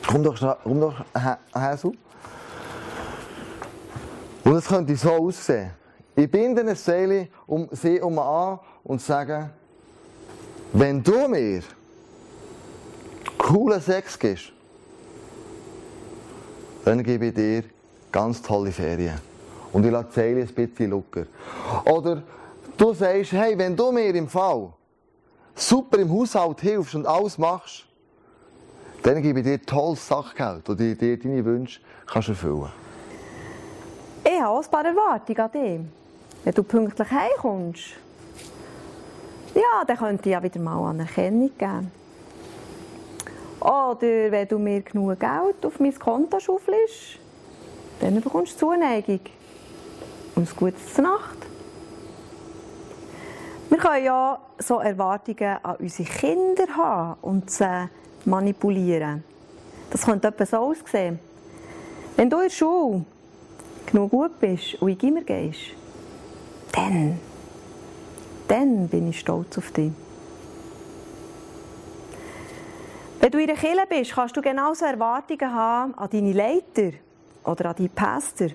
Komm 0.06 0.22
doch, 0.22 0.58
komm 0.64 0.80
doch 0.80 1.04
so. 1.76 1.92
Und 4.44 4.56
es 4.56 4.66
könnte 4.66 4.96
so 4.96 5.10
aussehen. 5.10 5.70
Ich 6.16 6.30
binde 6.30 6.62
eine 6.62 6.74
Seele 6.74 7.28
um 7.46 7.68
sie 7.70 8.00
um 8.00 8.18
an 8.18 8.58
und 8.84 9.00
sage, 9.00 9.50
wenn 10.72 11.02
du 11.02 11.28
mir 11.28 11.62
coolen 13.38 13.80
Sex 13.80 14.18
gibst, 14.18 14.52
dann 16.84 17.02
gebe 17.02 17.26
ich 17.26 17.34
dir 17.34 17.64
ganz 18.10 18.42
tolle 18.42 18.72
Ferien. 18.72 19.20
Und 19.72 19.84
ich 19.84 19.92
lasse 19.92 20.08
die 20.14 20.40
ein 20.40 20.46
bisschen 20.46 20.90
locker. 20.90 21.26
Oder 21.84 22.22
du 22.76 22.92
sagst, 22.94 23.32
hey, 23.32 23.56
wenn 23.56 23.76
du 23.76 23.90
mir 23.92 24.14
im 24.14 24.28
Fall 24.28 24.72
super 25.54 25.98
im 25.98 26.10
Haushalt 26.10 26.60
hilfst 26.60 26.94
und 26.94 27.06
alles 27.06 27.38
machst, 27.38 27.84
dann 29.02 29.20
gebe 29.22 29.40
ich 29.40 29.44
dir 29.44 29.60
tolles 29.60 30.06
Sachgeld, 30.06 30.68
das 30.68 30.76
dir 30.76 31.18
deine 31.18 31.44
Wünsche 31.44 31.80
kannst 32.06 32.28
erfüllen 32.28 32.70
Ich 34.24 34.40
habe 34.40 34.58
ein 34.58 34.70
paar 34.70 34.84
Erwartungen 34.84 35.40
an 35.40 35.52
dich. 35.52 35.80
Wenn 36.44 36.54
du 36.54 36.62
pünktlich 36.62 37.10
heimkommst, 37.10 37.82
ja, 39.54 39.84
dann 39.86 39.96
könnte 39.96 40.28
ich 40.28 40.32
ja 40.32 40.42
wieder 40.42 40.60
mal 40.60 40.90
Anerkennung 40.90 41.50
geben. 41.56 41.90
Oder 43.60 44.32
wenn 44.32 44.48
du 44.48 44.58
mir 44.58 44.80
genug 44.80 45.20
Geld 45.20 45.64
auf 45.64 45.78
mein 45.78 45.96
Konto 45.96 46.40
schaufelst, 46.40 47.18
dann 48.00 48.20
bekommst 48.20 48.54
du 48.54 48.66
Zuneigung 48.66 49.20
und 50.34 50.48
ein 50.48 50.56
gutes 50.56 50.98
Nacht. 50.98 51.36
Wir 53.68 53.78
können 53.78 54.04
ja 54.04 54.38
so 54.58 54.80
Erwartungen 54.80 55.58
an 55.62 55.76
unsere 55.76 56.08
Kinder 56.08 56.66
haben 56.76 57.16
und 57.22 57.50
sie 57.50 57.88
manipulieren. 58.24 59.22
Das 59.90 60.04
könnte 60.04 60.28
etwas 60.28 60.50
so 60.50 60.56
aussehen. 60.56 61.18
Wenn 62.16 62.28
du 62.28 62.38
in 62.38 62.42
der 62.44 62.50
Schule 62.50 63.04
genug 63.86 64.10
gut 64.10 64.40
bist 64.40 64.74
und 64.80 64.88
in 64.88 64.98
Gimmer 64.98 65.22
gehst, 65.22 65.60
dann, 66.72 67.18
dann 68.52 68.86
bin 68.88 69.08
ich 69.08 69.20
stolz 69.20 69.56
auf 69.56 69.70
dich. 69.70 69.92
Wenn 73.18 73.30
du 73.30 73.38
in 73.38 73.46
der 73.46 73.56
Kirche 73.56 73.86
bist, 73.88 74.12
kannst 74.12 74.36
du 74.36 74.42
genauso 74.42 74.84
Erwartungen 74.84 75.54
haben 75.54 75.94
an 75.94 76.10
deine 76.10 76.32
Leiter 76.32 76.96
oder 77.44 77.70
an 77.70 77.76
deine 77.76 77.88
Pastor. 77.88 78.48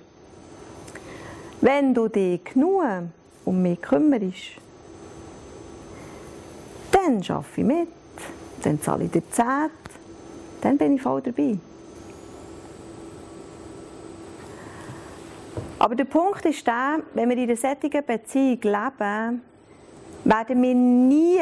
Wenn 1.61 1.95
du 1.95 2.07
dich 2.09 2.43
genug 2.43 2.83
um 3.43 3.61
mich 3.61 3.81
kümmerst, 3.81 4.57
dann 6.91 7.23
arbeite 7.27 7.45
ich 7.55 7.63
mit 7.63 7.87
dann 8.63 8.81
zahle 8.81 9.05
ich 9.05 9.11
dir 9.11 9.29
Zeit, 9.31 9.71
dann 10.61 10.77
bin 10.77 10.95
ich 10.95 11.01
voll 11.01 11.21
dabei. 11.21 11.57
Aber 15.79 15.95
der 15.95 16.05
Punkt 16.05 16.43
ist 16.45 16.65
der, 16.65 16.99
wenn 17.13 17.29
wir 17.29 17.37
in 17.37 17.43
einer 17.43 17.55
solchen 17.55 18.05
Beziehung 18.05 18.59
leben, 18.61 19.41
werden 20.27 20.61
wir 20.61 20.75
nie, 20.75 21.39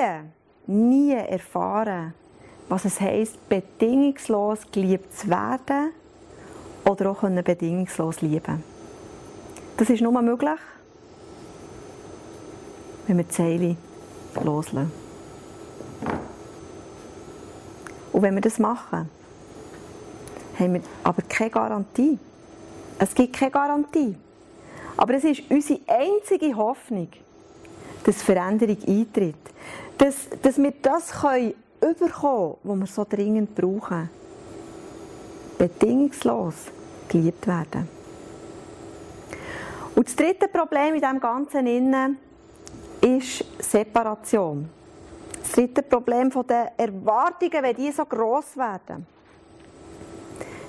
nie 0.68 1.14
erfahren, 1.14 2.14
was 2.70 2.86
es 2.86 3.02
heisst, 3.02 3.50
bedingungslos 3.50 4.60
geliebt 4.72 5.18
zu 5.18 5.28
werden 5.28 5.92
oder 6.84 7.12
auch 7.12 7.22
bedingungslos 7.22 8.22
lieben 8.22 8.64
Das 9.78 9.90
ist 9.90 10.02
nur 10.02 10.22
möglich, 10.22 10.60
wenn 13.08 13.18
wir 13.18 13.24
die 13.24 13.34
Seele 13.34 13.76
loslassen. 14.44 14.92
Und 18.14 18.22
wenn 18.22 18.36
wir 18.36 18.42
das 18.42 18.60
machen, 18.60 19.10
haben 20.60 20.74
wir 20.76 20.82
aber 21.04 21.22
keine 21.24 21.50
Garantie. 21.50 22.20
Es 23.00 23.14
gibt 23.14 23.34
keine 23.34 23.52
Garantie. 23.52 24.16
Aber 24.96 25.16
es 25.16 25.24
ist 25.24 25.42
unsere 25.50 25.82
einzige 25.88 26.56
Hoffnung, 26.56 27.10
dass 28.06 28.22
Veränderung 28.22 28.78
eintritt. 28.88 29.36
Dass, 29.98 30.30
dass 30.42 30.58
wir 30.58 30.74
das 30.82 31.12
können 31.12 31.54
überkommen, 31.82 32.56
was 32.64 32.80
wir 32.80 32.88
so 32.88 33.06
dringend 33.10 33.56
brauchen. 33.56 34.10
Bedingungslos 35.58 36.56
geliebt 37.08 37.48
werden. 37.48 37.88
Und 39.96 40.08
das 40.08 40.16
dritte 40.16 40.48
Problem 40.48 40.96
in 40.96 41.02
diesem 41.02 41.20
Ganzen 41.20 42.18
ist 43.02 43.46
Separation. 43.60 44.70
Das 45.42 45.52
dritte 45.54 45.82
Problem 45.82 46.30
der 46.48 46.74
Erwartungen, 46.78 47.64
wenn 47.64 47.76
die 47.76 47.92
so 47.92 48.06
gross 48.06 48.58
werden. 48.58 49.06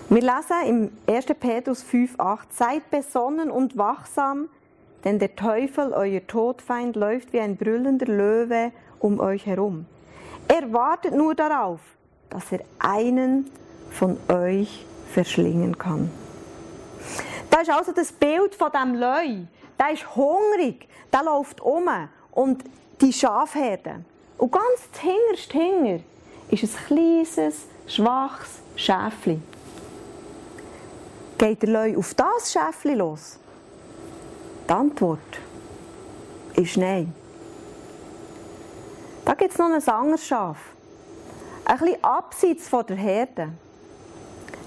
Wir 0.09 0.23
lesen 0.23 0.91
im 1.09 1.15
1. 1.15 1.27
Petrus 1.41 1.85
5,8 1.85 2.39
Seid 2.51 2.91
besonnen 2.91 3.51
und 3.51 3.77
wachsam, 3.77 4.49
denn 5.07 5.21
der 5.21 5.37
Teufel, 5.37 5.93
euer 5.93 6.27
Todfeind, 6.27 6.97
läuft 6.97 7.33
wie 7.33 7.39
ein 7.39 7.57
brüllender 7.57 8.07
Löwe 8.07 8.73
um 8.99 9.21
euch 9.21 9.47
herum. 9.47 9.87
Er 10.49 10.73
wartet 10.73 11.15
nur 11.15 11.37
darauf, 11.37 11.79
dass 12.29 12.51
er 12.51 12.59
einen 12.81 13.49
von 13.93 14.19
euch 14.29 14.85
verschlingen 15.13 15.79
kann. 15.79 16.11
Da 17.49 17.61
ist 17.61 17.71
also 17.71 17.93
das 17.93 18.11
Bild 18.11 18.57
von 18.57 18.73
dem 18.73 18.97
Leu. 18.97 19.47
Der 19.79 19.93
ist 19.93 20.17
hungrig, 20.17 20.89
der 21.13 21.23
läuft 21.23 21.61
um 21.61 21.89
und 22.33 22.65
die 23.01 23.13
Schafherde. 23.13 24.05
Und 24.39 24.51
ganz 24.51 24.89
hinterst 25.01 25.53
hinger 25.53 26.01
ist 26.51 26.65
ein 26.65 26.87
kleines, 26.89 27.67
schwaches 27.87 28.59
Schäfli. 28.75 29.41
Geht 31.39 31.63
der 31.63 31.69
Leu 31.69 31.97
auf 31.97 32.13
das 32.15 32.53
Schäfli 32.53 32.95
los? 32.95 33.39
Die 34.69 34.73
Antwort 34.73 35.21
ist 36.55 36.77
nein. 36.77 37.15
Da 39.25 39.35
gibt 39.35 39.53
es 39.53 39.59
noch 39.59 39.67
ein 39.67 39.89
anderes 39.89 40.27
Schaf. 40.27 40.59
Ein 41.65 41.79
bisschen 41.79 42.05
abseits 42.05 42.69
von 42.69 42.85
der 42.87 42.97
Herde. 42.97 43.49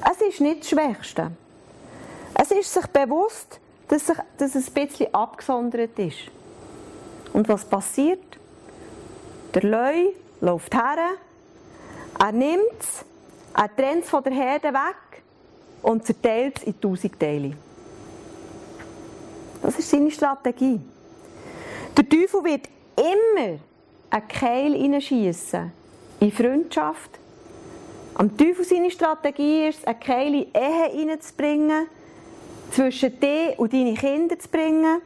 Es 0.10 0.22
ist 0.22 0.40
nicht 0.40 0.62
das 0.62 0.70
Schwächste. 0.70 1.32
Es 2.34 2.52
ist 2.52 2.74
sich 2.74 2.88
bewusst, 2.88 3.60
dass, 3.90 4.08
sich, 4.08 4.18
dass 4.38 4.56
es 4.56 4.68
ein 4.68 4.74
bisschen 4.74 5.14
abgesondert 5.14 6.00
ist. 6.00 6.20
Und 7.34 7.50
was 7.50 7.66
passiert? 7.66 8.38
Der 9.54 9.64
Leu 9.64 10.12
läuft 10.40 10.74
her, 10.74 10.98
er 12.20 12.32
nimmt 12.32 12.80
es, 12.80 13.06
er 13.56 13.76
trennt 13.76 14.04
es 14.04 14.10
von 14.10 14.24
der 14.24 14.34
Herde 14.34 14.74
weg 14.74 15.24
und 15.82 16.06
zerteilt 16.06 16.58
es 16.58 16.64
in 16.64 16.80
tausend 16.80 17.20
Teile. 17.20 17.54
Das 19.70 19.78
ist 19.78 19.92
seine 19.92 20.10
Strategie. 20.10 20.82
Der 21.96 22.10
Teufel 22.10 22.44
wird 22.44 22.68
immer 22.98 23.60
einen 24.10 24.28
Keil 24.28 24.74
hineinschiessen 24.74 25.72
in 26.20 26.32
Freundschaft. 26.32 27.12
Am 28.16 28.36
Teufel 28.36 28.66
seine 28.66 28.90
Strategie 28.90 29.68
ist, 29.68 29.88
einen 29.88 30.00
Keil 30.00 30.34
in 30.34 30.48
Ehe 30.56 30.90
hineinzubringen, 30.92 31.86
zwischen 32.72 33.20
dir 33.20 33.54
und 33.58 33.72
deine 33.72 33.94
Kinder 33.94 34.40
zu 34.40 34.50
bringen, 34.50 35.04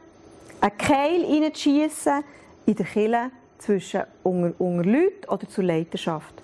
einen 0.62 0.78
Keil 0.78 1.26
hineinzuschiessen 1.26 2.24
in 2.64 2.74
der 2.74 2.86
Kirche 2.86 3.30
zwischen 3.58 4.04
unter, 4.22 4.58
unter 4.58 4.88
Leuten 4.88 5.28
oder 5.28 5.46
zur 5.46 5.64
Leiterschaft. 5.64 6.42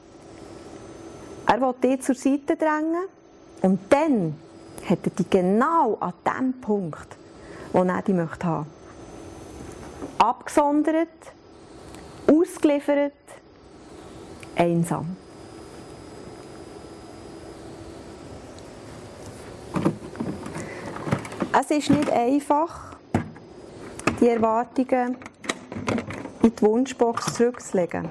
Er 1.46 1.58
will 1.58 1.74
dich 1.82 2.02
zur 2.02 2.14
Seite 2.14 2.54
drängen 2.54 3.06
und 3.62 3.80
dann 3.88 4.34
hat 4.86 4.98
er 5.04 5.10
dich 5.10 5.30
genau 5.30 5.96
an 6.00 6.12
dem 6.26 6.60
Punkt, 6.60 7.16
er 7.72 8.02
dich 8.02 8.14
möchte 8.14 8.46
haben. 8.46 8.66
Abgesondert, 10.18 11.08
ausgeliefert, 12.26 13.12
einsam. 14.56 15.16
Es 21.52 21.70
ist 21.70 21.90
nicht 21.90 22.10
einfach, 22.10 22.96
die 24.20 24.28
Erwartungen 24.28 25.16
in 26.42 26.54
die 26.54 26.62
Wunschbox 26.62 27.34
zurückzulegen. 27.34 28.08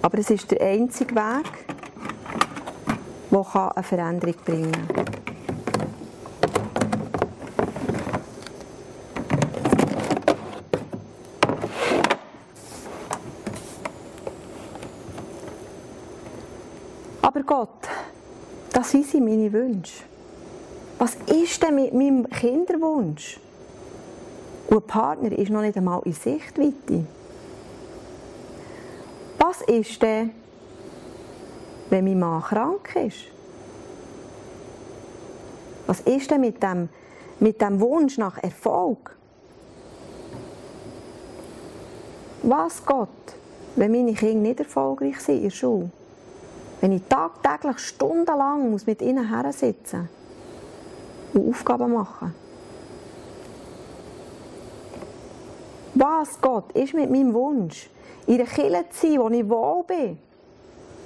Aber 0.00 0.18
es 0.18 0.30
ist 0.30 0.50
der 0.50 0.60
einzige 0.62 1.14
Weg, 1.14 1.66
der 3.30 3.72
eine 3.74 3.82
Veränderung 3.82 4.34
bringen 4.44 4.72
kann. 4.72 5.04
Aber 17.20 17.42
Gott, 17.42 17.68
das 18.78 18.92
sind 18.92 19.12
meine 19.24 19.52
Wünsche. 19.52 20.04
Was 20.98 21.16
ist 21.26 21.60
denn 21.60 21.74
mit 21.74 21.92
meinem 21.92 22.30
Kinderwunsch? 22.30 23.40
Und 24.68 24.76
ein 24.76 24.86
Partner 24.86 25.32
ist 25.32 25.50
noch 25.50 25.62
nicht 25.62 25.76
einmal 25.76 26.00
in 26.04 26.12
Sichtweite. 26.12 27.04
Was 29.36 29.62
ist 29.62 30.00
denn, 30.00 30.30
wenn 31.90 32.04
mein 32.04 32.20
Mann 32.20 32.40
krank 32.40 32.94
ist? 32.94 33.24
Was 35.88 36.00
ist 36.02 36.30
denn 36.30 36.42
mit 36.42 36.62
dem, 36.62 36.88
mit 37.40 37.60
dem 37.60 37.80
Wunsch 37.80 38.16
nach 38.16 38.40
Erfolg? 38.40 39.16
Was 42.44 42.84
Gott, 42.86 43.08
wenn 43.74 43.90
meine 43.90 44.14
Kinder 44.14 44.48
nicht 44.48 44.60
erfolgreich 44.60 45.18
sind 45.18 45.38
in 45.38 45.42
der 45.42 45.50
Schule? 45.50 45.90
Wenn 46.80 46.92
ich 46.92 47.02
tagtäglich 47.08 47.78
stundenlang 47.78 48.70
muss 48.70 48.86
mit 48.86 49.02
ihnen 49.02 49.28
hersitzen 49.28 50.08
und 51.34 51.50
Aufgaben 51.50 51.92
machen 51.92 52.34
Was, 56.00 56.40
Gott, 56.40 56.70
ist 56.72 56.94
mit 56.94 57.10
meinem 57.10 57.34
Wunsch, 57.34 57.90
in 58.28 58.36
der 58.36 58.46
Kirche 58.46 58.84
zu 58.90 59.06
sein, 59.08 59.18
wo 59.18 59.28
ich 59.30 59.48
wohl 59.48 59.82
bin? 59.82 60.18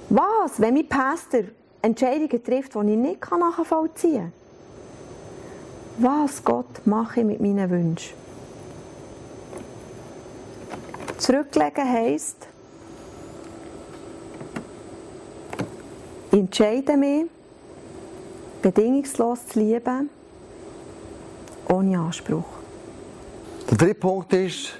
Was, 0.09 0.61
wenn 0.61 0.75
mein 0.75 0.87
Pastor 0.87 1.45
Entscheidungen 1.81 2.43
trifft, 2.43 2.75
die 2.75 2.91
ich 2.91 2.97
nicht 2.97 3.31
nachvollziehen 3.31 4.31
kann? 5.97 6.27
Was, 6.27 6.43
Gott, 6.43 6.85
mache 6.85 7.21
ich 7.21 7.25
mit 7.25 7.41
meinen 7.41 7.67
Wünschen? 7.71 8.13
Zurücklegen 11.17 11.91
heisst, 11.91 12.47
Ich 16.33 16.39
entscheide 16.39 16.97
mich, 16.97 17.25
bedingungslos 18.63 19.45
zu 19.49 19.59
lieben, 19.59 20.09
ohne 21.69 21.99
Anspruch. 21.99 22.47
Der 23.69 23.77
dritte 23.77 23.93
Punkt 23.93 24.33
ist, 24.33 24.73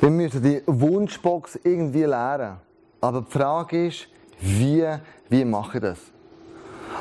wir 0.00 0.10
müssen 0.10 0.42
die 0.42 0.60
Wunschbox 0.66 1.60
irgendwie 1.62 2.02
lernen. 2.02 2.56
Aber 3.00 3.20
die 3.20 3.30
Frage 3.30 3.86
ist, 3.86 4.08
wie, 4.40 4.84
wie 5.28 5.44
mache 5.44 5.78
ich 5.78 5.82
das? 5.84 5.98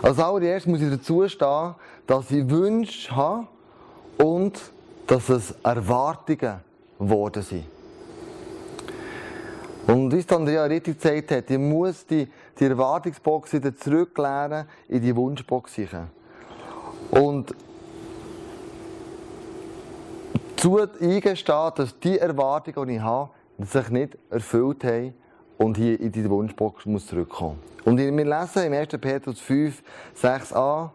Als 0.03 0.19
allererstes 0.19 0.71
muss 0.71 0.81
ich 0.81 0.91
dazu 0.91 1.27
stehen, 1.27 1.73
dass 2.05 2.29
ich 2.29 2.47
Wünsche 2.47 3.15
habe 3.15 3.47
und 4.19 4.61
dass 5.07 5.27
es 5.29 5.55
Erwartungen 5.63 6.59
geworden 6.99 7.41
sind. 7.41 7.65
Und 9.87 10.11
wie 10.11 10.19
es 10.19 10.29
Andrea 10.29 10.65
richtig 10.65 11.01
gesagt 11.01 11.31
hat, 11.31 11.49
ich 11.49 11.57
muss 11.57 12.05
die, 12.05 12.27
die 12.59 12.65
Erwartungsbox 12.65 13.53
wieder 13.53 13.75
zurücklernen 13.75 14.67
in 14.87 15.01
die 15.01 15.15
Wunschbox. 15.15 15.73
Und 17.11 17.55
zu 20.55 20.79
eingestehen, 20.79 21.71
dass 21.75 21.99
die 21.99 22.17
Erwartungen, 22.17 22.87
die 22.87 22.95
ich 22.95 23.01
habe, 23.01 23.29
sich 23.59 23.89
nicht 23.89 24.17
erfüllt 24.29 24.83
haben 24.83 25.13
und 25.57 25.77
hier 25.77 25.99
in 25.99 26.11
die 26.11 26.29
Wunschbox 26.29 26.85
muss 26.85 27.07
zurückkommen. 27.07 27.59
Und 27.85 27.97
wir 27.97 28.11
lesen 28.11 28.63
im 28.63 28.73
1. 28.73 28.89
Petrus 28.99 29.39
5, 29.39 29.81
6a, 30.21 30.89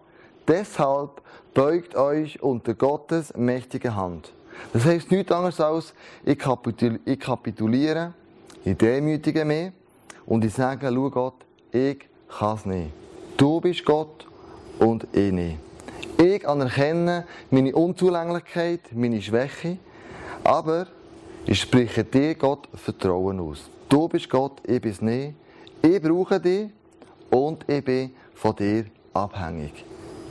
deshalb 0.46 1.22
beugt 1.55 1.96
euch 1.96 2.42
unter 2.42 2.75
Gottes 2.75 3.35
mächtige 3.37 3.94
Hand. 3.94 4.33
Das 4.72 4.85
heißt 4.85 5.11
nichts 5.11 5.33
anderes 5.33 5.61
als, 5.61 5.94
ich 6.25 6.38
kapituliere 6.38 8.14
ich 8.64 8.77
demütige 8.77 9.44
mich 9.44 9.72
und 10.25 10.44
ich 10.44 10.55
sage, 10.55 10.88
schau 10.92 11.11
Gott, 11.11 11.35
ich 11.73 11.99
kann 12.39 12.57
es 12.57 12.67
nicht. 12.67 12.93
Du 13.37 13.61
bist 13.61 13.85
Gott 13.85 14.27
und 14.79 15.07
ich 15.13 15.33
nicht. 15.33 15.59
Ich 16.19 16.47
anerkenne 16.47 17.25
meine 17.51 17.75
Unzulänglichkeit, 17.75 18.81
meine 18.95 19.21
Schwäche, 19.21 19.79
aber 20.45 20.87
ich 21.47 21.61
spreche 21.61 22.05
dir, 22.05 22.35
Gott, 22.37 22.69
Vertrauen 22.75 23.41
aus. 23.41 23.69
Du 23.89 24.09
bist 24.09 24.31
Gott, 24.31 24.61
ich 24.65 24.81
bin 24.81 24.93
es 24.93 25.01
nicht. 25.01 25.35
Ich 25.83 26.01
brauche 26.01 26.39
dich 26.39 26.69
und 27.31 27.69
ich 27.69 27.85
bin 27.85 28.13
von 28.35 28.55
dir 28.55 28.85
abhängig. 29.13 29.85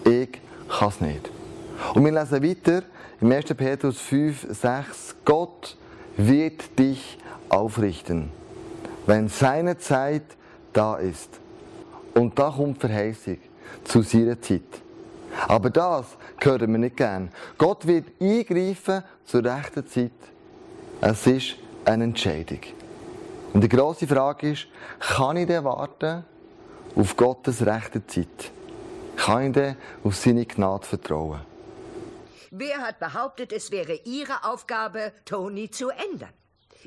Ich 0.06 0.30
kann 0.70 0.90
es 0.90 1.02
nicht. 1.02 1.30
Und 1.94 2.06
wir 2.06 2.12
lesen 2.12 2.44
weiter 2.44 2.84
im 3.20 3.32
1. 3.32 3.46
Petrus 3.56 4.00
5, 4.00 4.48
6. 4.50 5.16
Gott 5.26 5.76
wird 6.16 6.78
dich 6.80 7.18
aufrichten, 7.50 8.32
wenn 9.06 9.28
seine 9.28 9.78
Zeit 9.78 10.24
da 10.74 10.96
ist. 10.98 11.30
Und 12.14 12.38
da 12.38 12.52
kommt 12.52 12.80
Verheißung 12.80 13.38
zu 13.84 14.02
seiner 14.02 14.42
Zeit. 14.42 14.62
Aber 15.48 15.70
das 15.70 16.18
hören 16.42 16.72
wir 16.72 16.78
nicht 16.78 16.98
gern. 16.98 17.30
Gott 17.58 17.88
wird 17.88 18.08
eingreifen 18.20 19.04
zur 19.26 19.44
rechten 19.44 19.88
Zeit. 19.88 20.12
Es 21.00 21.26
ist 21.26 21.56
eine 21.86 22.04
Entscheidung. 22.04 22.60
Und 23.54 23.62
die 23.62 23.70
grosse 23.70 24.08
Frage 24.08 24.52
ist, 24.52 24.68
kann 25.00 25.38
ich 25.38 25.48
denn 25.48 25.64
warten 25.64 26.24
auf 26.96 27.16
Gottes 27.16 27.66
rechte 27.66 28.06
Zeit? 28.06 28.52
Kann 29.16 29.48
ich 29.48 29.54
denn 29.54 29.76
auf 30.04 30.16
seine 30.16 30.46
Gnade 30.46 30.86
vertrauen? 30.86 31.42
Wer 32.52 32.80
hat 32.80 33.00
behauptet, 33.00 33.54
es 33.54 33.72
wäre 33.72 33.94
Ihre 34.04 34.44
Aufgabe, 34.44 35.14
Toni 35.26 35.72
zu 35.72 35.90
ändern? 35.90 36.30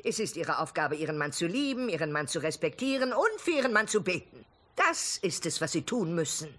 Es 0.03 0.19
ist 0.19 0.35
ihre 0.35 0.59
Aufgabe, 0.59 0.95
ihren 0.95 1.17
Mann 1.17 1.31
zu 1.31 1.47
lieben, 1.47 1.89
ihren 1.89 2.11
Mann 2.11 2.27
zu 2.27 2.39
respektieren 2.39 3.13
und 3.13 3.39
für 3.39 3.51
ihren 3.51 3.73
Mann 3.73 3.87
zu 3.87 4.01
beten. 4.01 4.45
Das 4.75 5.17
ist 5.17 5.45
es, 5.45 5.61
was 5.61 5.71
sie 5.71 5.83
tun 5.83 6.13
müssen. 6.15 6.53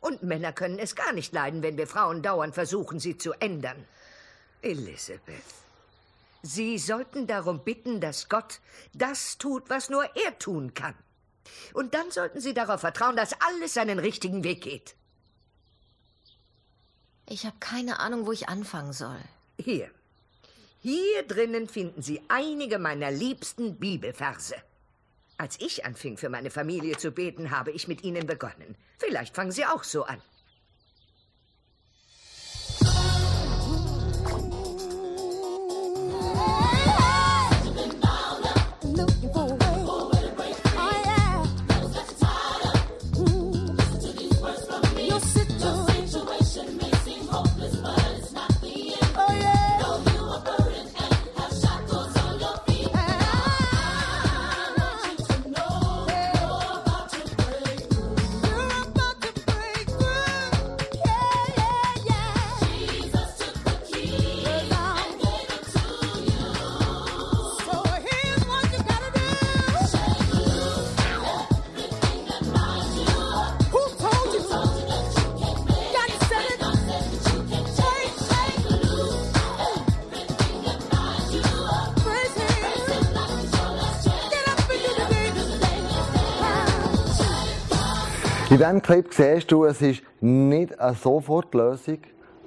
Und 0.00 0.22
Männer 0.22 0.52
können 0.52 0.78
es 0.78 0.94
gar 0.94 1.12
nicht 1.12 1.32
leiden, 1.32 1.62
wenn 1.62 1.78
wir 1.78 1.86
Frauen 1.86 2.22
dauernd 2.22 2.54
versuchen, 2.54 3.00
sie 3.00 3.16
zu 3.16 3.32
ändern. 3.32 3.86
Elizabeth, 4.60 5.42
Sie 6.42 6.78
sollten 6.78 7.26
darum 7.26 7.64
bitten, 7.64 8.02
dass 8.02 8.28
Gott 8.28 8.60
das 8.92 9.38
tut, 9.38 9.70
was 9.70 9.88
nur 9.88 10.04
er 10.14 10.38
tun 10.38 10.74
kann. 10.74 10.94
Und 11.72 11.94
dann 11.94 12.10
sollten 12.10 12.38
Sie 12.38 12.52
darauf 12.52 12.80
vertrauen, 12.80 13.16
dass 13.16 13.40
alles 13.40 13.72
seinen 13.72 13.98
richtigen 13.98 14.44
Weg 14.44 14.62
geht. 14.62 14.94
Ich 17.26 17.46
habe 17.46 17.56
keine 17.60 17.98
Ahnung, 17.98 18.26
wo 18.26 18.32
ich 18.32 18.48
anfangen 18.50 18.92
soll. 18.92 19.20
Hier. 19.58 19.90
Hier 20.86 21.22
drinnen 21.22 21.66
finden 21.66 22.02
Sie 22.02 22.20
einige 22.28 22.78
meiner 22.78 23.10
liebsten 23.10 23.76
Bibelverse. 23.76 24.54
Als 25.38 25.58
ich 25.58 25.86
anfing, 25.86 26.18
für 26.18 26.28
meine 26.28 26.50
Familie 26.50 26.98
zu 26.98 27.10
beten, 27.10 27.50
habe 27.50 27.70
ich 27.70 27.88
mit 27.88 28.04
Ihnen 28.04 28.26
begonnen. 28.26 28.76
Vielleicht 28.98 29.34
fangen 29.34 29.50
Sie 29.50 29.64
auch 29.64 29.82
so 29.82 30.04
an. 30.04 30.20
In 88.54 88.60
diesem 88.60 88.82
Clip 88.82 89.12
siehst 89.12 89.50
du, 89.50 89.64
es 89.64 89.82
ist 89.82 90.00
nicht 90.20 90.78
eine 90.78 90.94
Sofortlösung, 90.94 91.98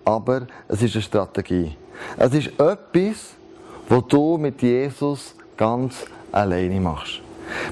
aber 0.06 0.48
es 0.70 0.82
ist 0.82 0.96
eine 0.96 1.02
Strategie. 1.02 1.76
Es 2.15 2.34
ist 2.34 2.48
etwas, 2.48 3.36
was 3.89 4.04
du 4.08 4.38
mit 4.38 4.62
Jesus 4.62 5.36
ganz 5.58 6.06
alleine 6.32 6.80
machst. 6.80 7.20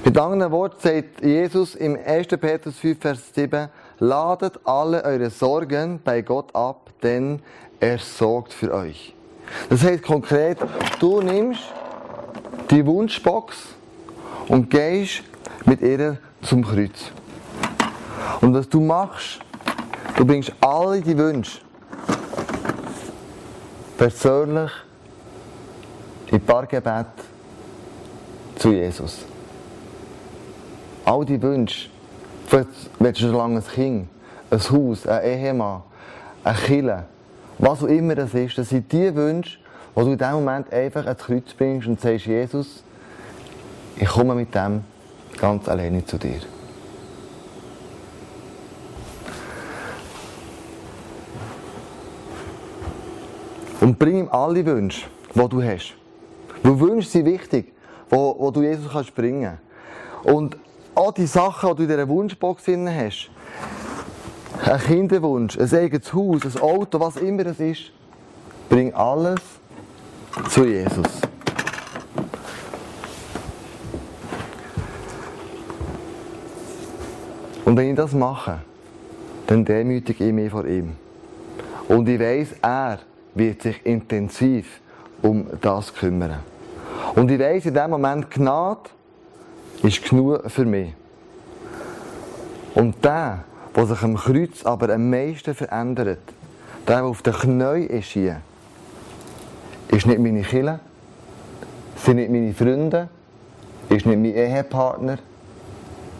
Mit 0.04 0.18
anderen 0.18 0.52
Worten 0.52 0.76
sagt 0.78 1.24
Jesus 1.24 1.76
im 1.76 1.96
1. 1.96 2.26
Petrus 2.38 2.76
5, 2.78 3.00
Vers 3.00 3.20
7, 3.34 3.70
ladet 4.00 4.60
alle 4.64 5.02
eure 5.02 5.30
Sorgen 5.30 5.98
bei 6.04 6.20
Gott 6.20 6.54
ab, 6.54 6.90
denn 7.02 7.40
er 7.80 7.96
sorgt 7.96 8.52
für 8.52 8.74
euch. 8.74 9.14
Das 9.70 9.82
heißt 9.82 10.02
konkret, 10.02 10.58
du 11.00 11.22
nimmst 11.22 11.62
die 12.70 12.84
Wunschbox 12.84 13.56
und 14.48 14.68
gehst 14.68 15.22
mit 15.64 15.80
ihr 15.80 16.18
zum 16.42 16.62
Kreuz. 16.62 17.12
Und 18.40 18.54
was 18.54 18.68
du 18.68 18.80
machst, 18.80 19.40
du 20.16 20.24
bringst 20.24 20.52
alle 20.60 21.00
die 21.00 21.16
Wünsche 21.16 21.60
persönlich 23.96 24.70
in 26.30 26.40
paar 26.40 26.66
Gebet 26.66 27.06
zu 28.56 28.72
Jesus. 28.72 29.24
All 31.04 31.24
die 31.24 31.40
Wünsche, 31.40 31.88
vielleicht 32.46 32.70
willst 32.98 33.20
du 33.20 33.26
schon 33.26 33.36
lange 33.36 33.58
ein 33.58 33.66
Kind, 33.66 34.08
ein 34.50 34.60
Haus, 34.60 35.06
ein 35.06 35.24
Ehemann, 35.24 35.82
ein 36.44 36.56
Kille, 36.56 37.04
was 37.58 37.82
auch 37.82 37.88
immer 37.88 38.14
das 38.14 38.34
ist, 38.34 38.58
das 38.58 38.68
sind 38.68 38.90
die 38.92 39.14
Wünsche, 39.14 39.58
wo 39.94 40.02
du 40.02 40.12
in 40.12 40.18
dem 40.18 40.32
Moment 40.32 40.72
einfach 40.72 41.06
ans 41.06 41.22
Kreuz 41.22 41.54
bringst 41.56 41.88
und 41.88 42.00
sagst, 42.00 42.26
Jesus, 42.26 42.82
ich 43.96 44.08
komme 44.08 44.34
mit 44.34 44.54
dem 44.54 44.84
ganz 45.38 45.68
alleine 45.68 46.04
zu 46.04 46.18
dir. 46.18 46.40
Und 53.96 54.00
bring 54.00 54.18
ihm 54.18 54.28
alle 54.28 54.66
Wünsche, 54.66 55.06
die 55.34 55.48
du 55.48 55.62
hast. 55.62 55.94
Weil 56.62 56.80
Wünsche 56.80 57.08
sind 57.08 57.24
wichtig, 57.24 57.72
wo, 58.10 58.36
wo 58.38 58.50
du 58.50 58.60
Jesus 58.60 58.92
kannst 58.92 59.14
bringen 59.14 59.56
Und 60.22 60.58
all 60.94 61.14
die 61.14 61.24
Sachen, 61.24 61.70
die 61.70 61.76
du 61.76 61.82
in 61.84 61.88
dieser 61.88 62.06
Wunschbox 62.06 62.62
drin 62.64 62.94
hast, 62.94 63.30
ein 64.66 64.80
Kinderwunsch, 64.80 65.58
ein 65.58 65.72
eigenes 65.72 66.12
Haus, 66.12 66.42
ein 66.44 66.60
Auto, 66.60 67.00
was 67.00 67.16
immer 67.16 67.46
es 67.46 67.58
ist, 67.58 67.90
bring 68.68 68.92
alles 68.92 69.40
zu 70.50 70.66
Jesus. 70.66 71.22
Und 77.64 77.78
wenn 77.78 77.88
ich 77.88 77.96
das 77.96 78.12
mache, 78.12 78.58
dann 79.46 79.64
demütige 79.64 80.22
ich 80.22 80.34
mich 80.34 80.50
vor 80.50 80.66
ihm. 80.66 80.96
Und 81.88 82.06
ich 82.10 82.20
weiß, 82.20 82.56
er 82.60 82.98
wird 83.36 83.62
sich 83.62 83.84
intensiv 83.84 84.80
um 85.22 85.46
das 85.60 85.94
kümmern. 85.94 86.40
Und 87.14 87.30
ich 87.30 87.38
weiss 87.38 87.66
in 87.66 87.74
dem 87.74 87.90
Moment, 87.90 88.30
Gnade 88.30 88.90
ist 89.82 90.02
genug 90.02 90.50
für 90.50 90.64
mich. 90.64 90.92
Und 92.74 93.02
der, 93.04 93.44
der 93.74 93.86
sich 93.86 94.02
am 94.02 94.16
Kreuz 94.16 94.64
aber 94.64 94.92
am 94.92 95.10
meisten 95.10 95.54
verändert, 95.54 96.18
der, 96.86 96.96
der 96.96 97.04
auf 97.04 97.22
den 97.22 97.34
Knien 97.34 97.88
ist 97.88 98.08
hier, 98.08 98.40
ist 99.88 100.06
nicht 100.06 100.18
meine 100.18 100.42
Kinder, 100.42 100.80
sind 101.96 102.16
nicht 102.16 102.30
meine 102.30 102.54
Freunde, 102.54 103.08
ist 103.88 104.06
nicht 104.06 104.18
mein 104.18 104.24
Ehepartner, 104.24 105.18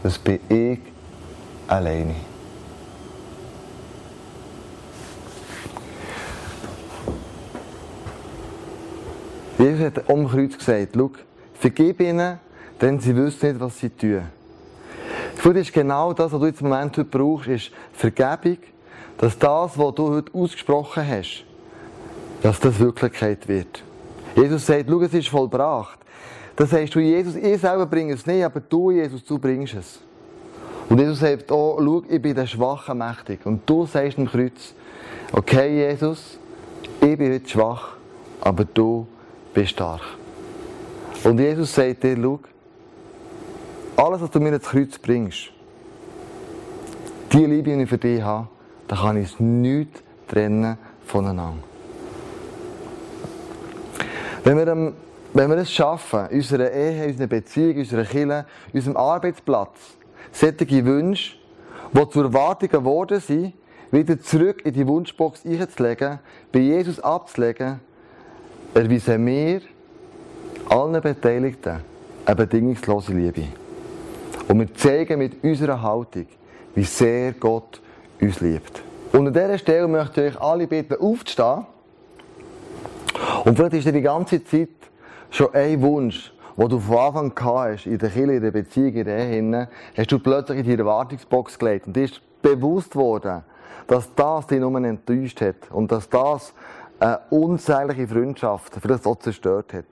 das 0.03 0.19
bin 0.19 0.39
ich 0.49 0.79
alleine. 1.67 2.15
Jesus 9.67 9.85
hat 9.85 10.09
am 10.09 10.29
Kreuz 10.29 10.57
gesagt, 10.57 10.93
schau, 10.95 11.11
vergib 11.55 12.01
ihnen, 12.01 12.39
denn 12.81 13.01
sie 13.01 13.17
wissen 13.17 13.49
nicht, 13.49 13.61
was 13.61 13.81
sie 13.81 13.91
tun. 13.91 14.23
Das 15.43 15.57
ist 15.57 15.73
genau 15.73 16.13
das, 16.13 16.33
was 16.33 16.41
du 16.41 16.47
jetzt 16.47 16.61
im 16.61 16.69
Moment 16.69 16.97
heute 16.97 17.05
brauchst, 17.05 17.49
ist 17.49 17.71
Vergebung, 17.93 18.59
dass 19.19 19.37
das, 19.37 19.77
was 19.77 19.95
du 19.95 20.09
heute 20.09 20.33
ausgesprochen 20.33 21.07
hast, 21.09 21.45
dass 22.43 22.61
das 22.61 22.79
Wirklichkeit 22.79 23.49
wird. 23.49 23.83
Jesus 24.37 24.67
sagt, 24.67 24.87
schau, 24.89 25.01
es 25.01 25.15
ist 25.15 25.29
vollbracht. 25.29 25.99
Das 26.55 26.73
heißt 26.73 26.95
du, 26.95 27.01
Jesus, 27.01 27.35
ich 27.35 27.61
selber 27.61 27.87
bringe 27.87 28.15
es 28.15 28.25
nicht, 28.25 28.45
aber 28.45 28.61
du, 28.61 28.93
Jesus, 28.93 29.25
du 29.25 29.37
bringst 29.37 29.75
es. 29.75 30.01
Und 30.89 31.01
Jesus 31.01 31.19
sagt, 31.19 31.51
oh, 31.51 31.77
schau, 31.79 32.03
ich 32.09 32.23
bin 32.23 32.37
der 32.37 32.47
Schwache 32.47 32.95
mächtig. 32.95 33.45
Und 33.45 33.69
du 33.69 33.85
sagst 33.85 34.17
im 34.17 34.29
Kreuz, 34.29 34.75
okay, 35.33 35.89
Jesus, 35.89 36.39
ich 37.01 37.19
bin 37.19 37.33
heute 37.33 37.49
schwach, 37.49 37.97
aber 38.41 38.65
du 38.65 39.09
bist 39.57 39.71
stark. 39.71 40.03
Und 41.25 41.41
Jesus 41.41 41.75
sagt 41.75 42.03
dir, 42.03 42.17
schau, 42.21 42.41
alles, 43.97 44.21
was 44.21 44.31
du 44.31 44.39
mir 44.39 44.55
ins 44.55 44.69
Kreuz 44.69 44.99
bringst, 44.99 45.51
die 47.33 47.47
Liebe, 47.47 47.75
die 47.75 47.83
ich 47.83 47.89
für 47.89 47.97
dich 47.97 48.21
habe, 48.21 48.49
da 48.87 48.97
kann 48.97 49.17
ich 49.17 49.33
es 49.33 49.41
nicht 49.41 50.03
trennen 50.29 50.77
voneinander. 51.07 51.63
Wenn 54.45 54.59
wir, 54.59 54.93
wenn 55.33 55.51
wir 55.51 55.57
es 55.57 55.73
schaffen, 55.73 56.29
in 56.29 56.37
unserer 56.37 56.71
Ehe, 56.71 57.05
in 57.05 57.11
unserer 57.13 57.27
Beziehung, 57.27 57.83
Kirche, 57.83 58.21
in 58.21 58.45
unserem 58.75 58.97
Arbeitsplatz, 58.99 59.79
solche 60.33 60.85
Wünsche, 60.85 61.37
die 61.95 62.09
zu 62.11 62.21
Erwartungen 62.21 62.71
geworden 62.71 63.21
sind, 63.21 63.55
wieder 63.91 64.21
zurück 64.21 64.67
in 64.67 64.75
die 64.75 64.87
Wunschbox 64.87 65.47
einzulegen, 65.47 66.19
bei 66.53 66.59
Jesus 66.59 67.01
abzulegen, 67.01 67.81
erweisen 68.75 69.27
wir 69.27 69.61
allen 70.69 71.01
Beteiligten 71.01 71.81
eine 72.25 72.37
bedingungslose 72.37 73.13
Liebe. 73.13 73.45
Und 74.49 74.61
wir 74.61 74.75
zeigen 74.75 75.19
mit 75.19 75.43
unserer 75.43 75.81
Haltung, 75.81 76.27
wie 76.75 76.85
sehr 76.85 77.33
Gott 77.33 77.81
uns 78.21 78.41
liebt. 78.41 78.83
Und 79.13 79.27
an 79.29 79.33
dieser 79.33 79.59
Stelle 79.59 79.89
möchte 79.89 80.27
ich 80.27 80.35
euch 80.35 80.43
alle 80.43 80.67
bitten, 80.67 80.95
aufzustehen. 81.01 81.67
Und 83.45 83.57
vielleicht 83.57 83.75
ist 83.75 83.87
dir 83.87 83.93
die 83.93 84.03
ganze 84.03 84.45
Zeit 84.45 84.69
schon 85.31 85.55
ein 85.55 85.81
Wunsch, 85.81 86.33
wo 86.57 86.69
du 86.69 86.79
von 86.79 86.99
Anfang 86.99 87.39
an 87.39 87.73
hast, 87.73 87.87
in 87.87 87.99
der 87.99 88.11
Kirche, 88.11 88.33
in 88.33 88.43
der 88.43 88.51
Beziehung, 88.51 88.95
in 88.95 89.05
der 89.05 89.19
Ehe, 89.19 89.69
hast 89.97 90.13
du 90.13 90.19
plötzlich 90.19 90.59
in 90.59 90.65
die 90.65 90.75
Erwartungsbox 90.75 91.59
gelegt 91.59 91.87
und 91.87 91.97
dir 91.97 92.05
ist 92.05 92.21
bewusst 92.43 92.95
worden, 92.97 93.43
dass 93.87 94.13
das 94.15 94.47
dich 94.47 94.61
nur 94.61 94.77
enttäuscht 94.83 95.41
hat 95.41 95.71
und 95.71 95.93
dass 95.93 96.09
das 96.09 96.53
eine 96.99 97.21
unsägliche 97.31 98.09
Freundschaft 98.09 98.75
vielleicht 98.81 99.05
so 99.05 99.15
zerstört 99.15 99.73
hat. 99.73 99.85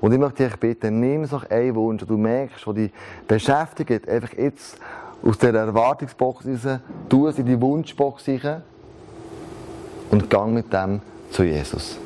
Und 0.00 0.12
ich 0.12 0.18
möchte 0.18 0.44
dich 0.44 0.56
bitten, 0.56 1.00
nimm 1.00 1.24
so 1.24 1.40
einen 1.48 1.74
Wunsch, 1.74 2.00
den 2.00 2.08
du 2.08 2.16
merkst, 2.16 2.66
der 2.66 2.74
dich 2.74 2.92
beschäftigt, 3.26 4.08
einfach 4.08 4.32
jetzt 4.36 4.78
aus 5.22 5.38
der 5.38 5.54
Erwartungsbox 5.54 6.46
raus, 6.46 6.80
tu 7.08 7.26
es 7.26 7.38
in 7.38 7.46
die 7.46 7.60
Wunschbox 7.60 8.28
rein 8.28 8.62
und 10.10 10.30
gang 10.30 10.54
mit 10.54 10.72
dem 10.72 11.00
zu 11.30 11.42
Jesus. 11.42 11.98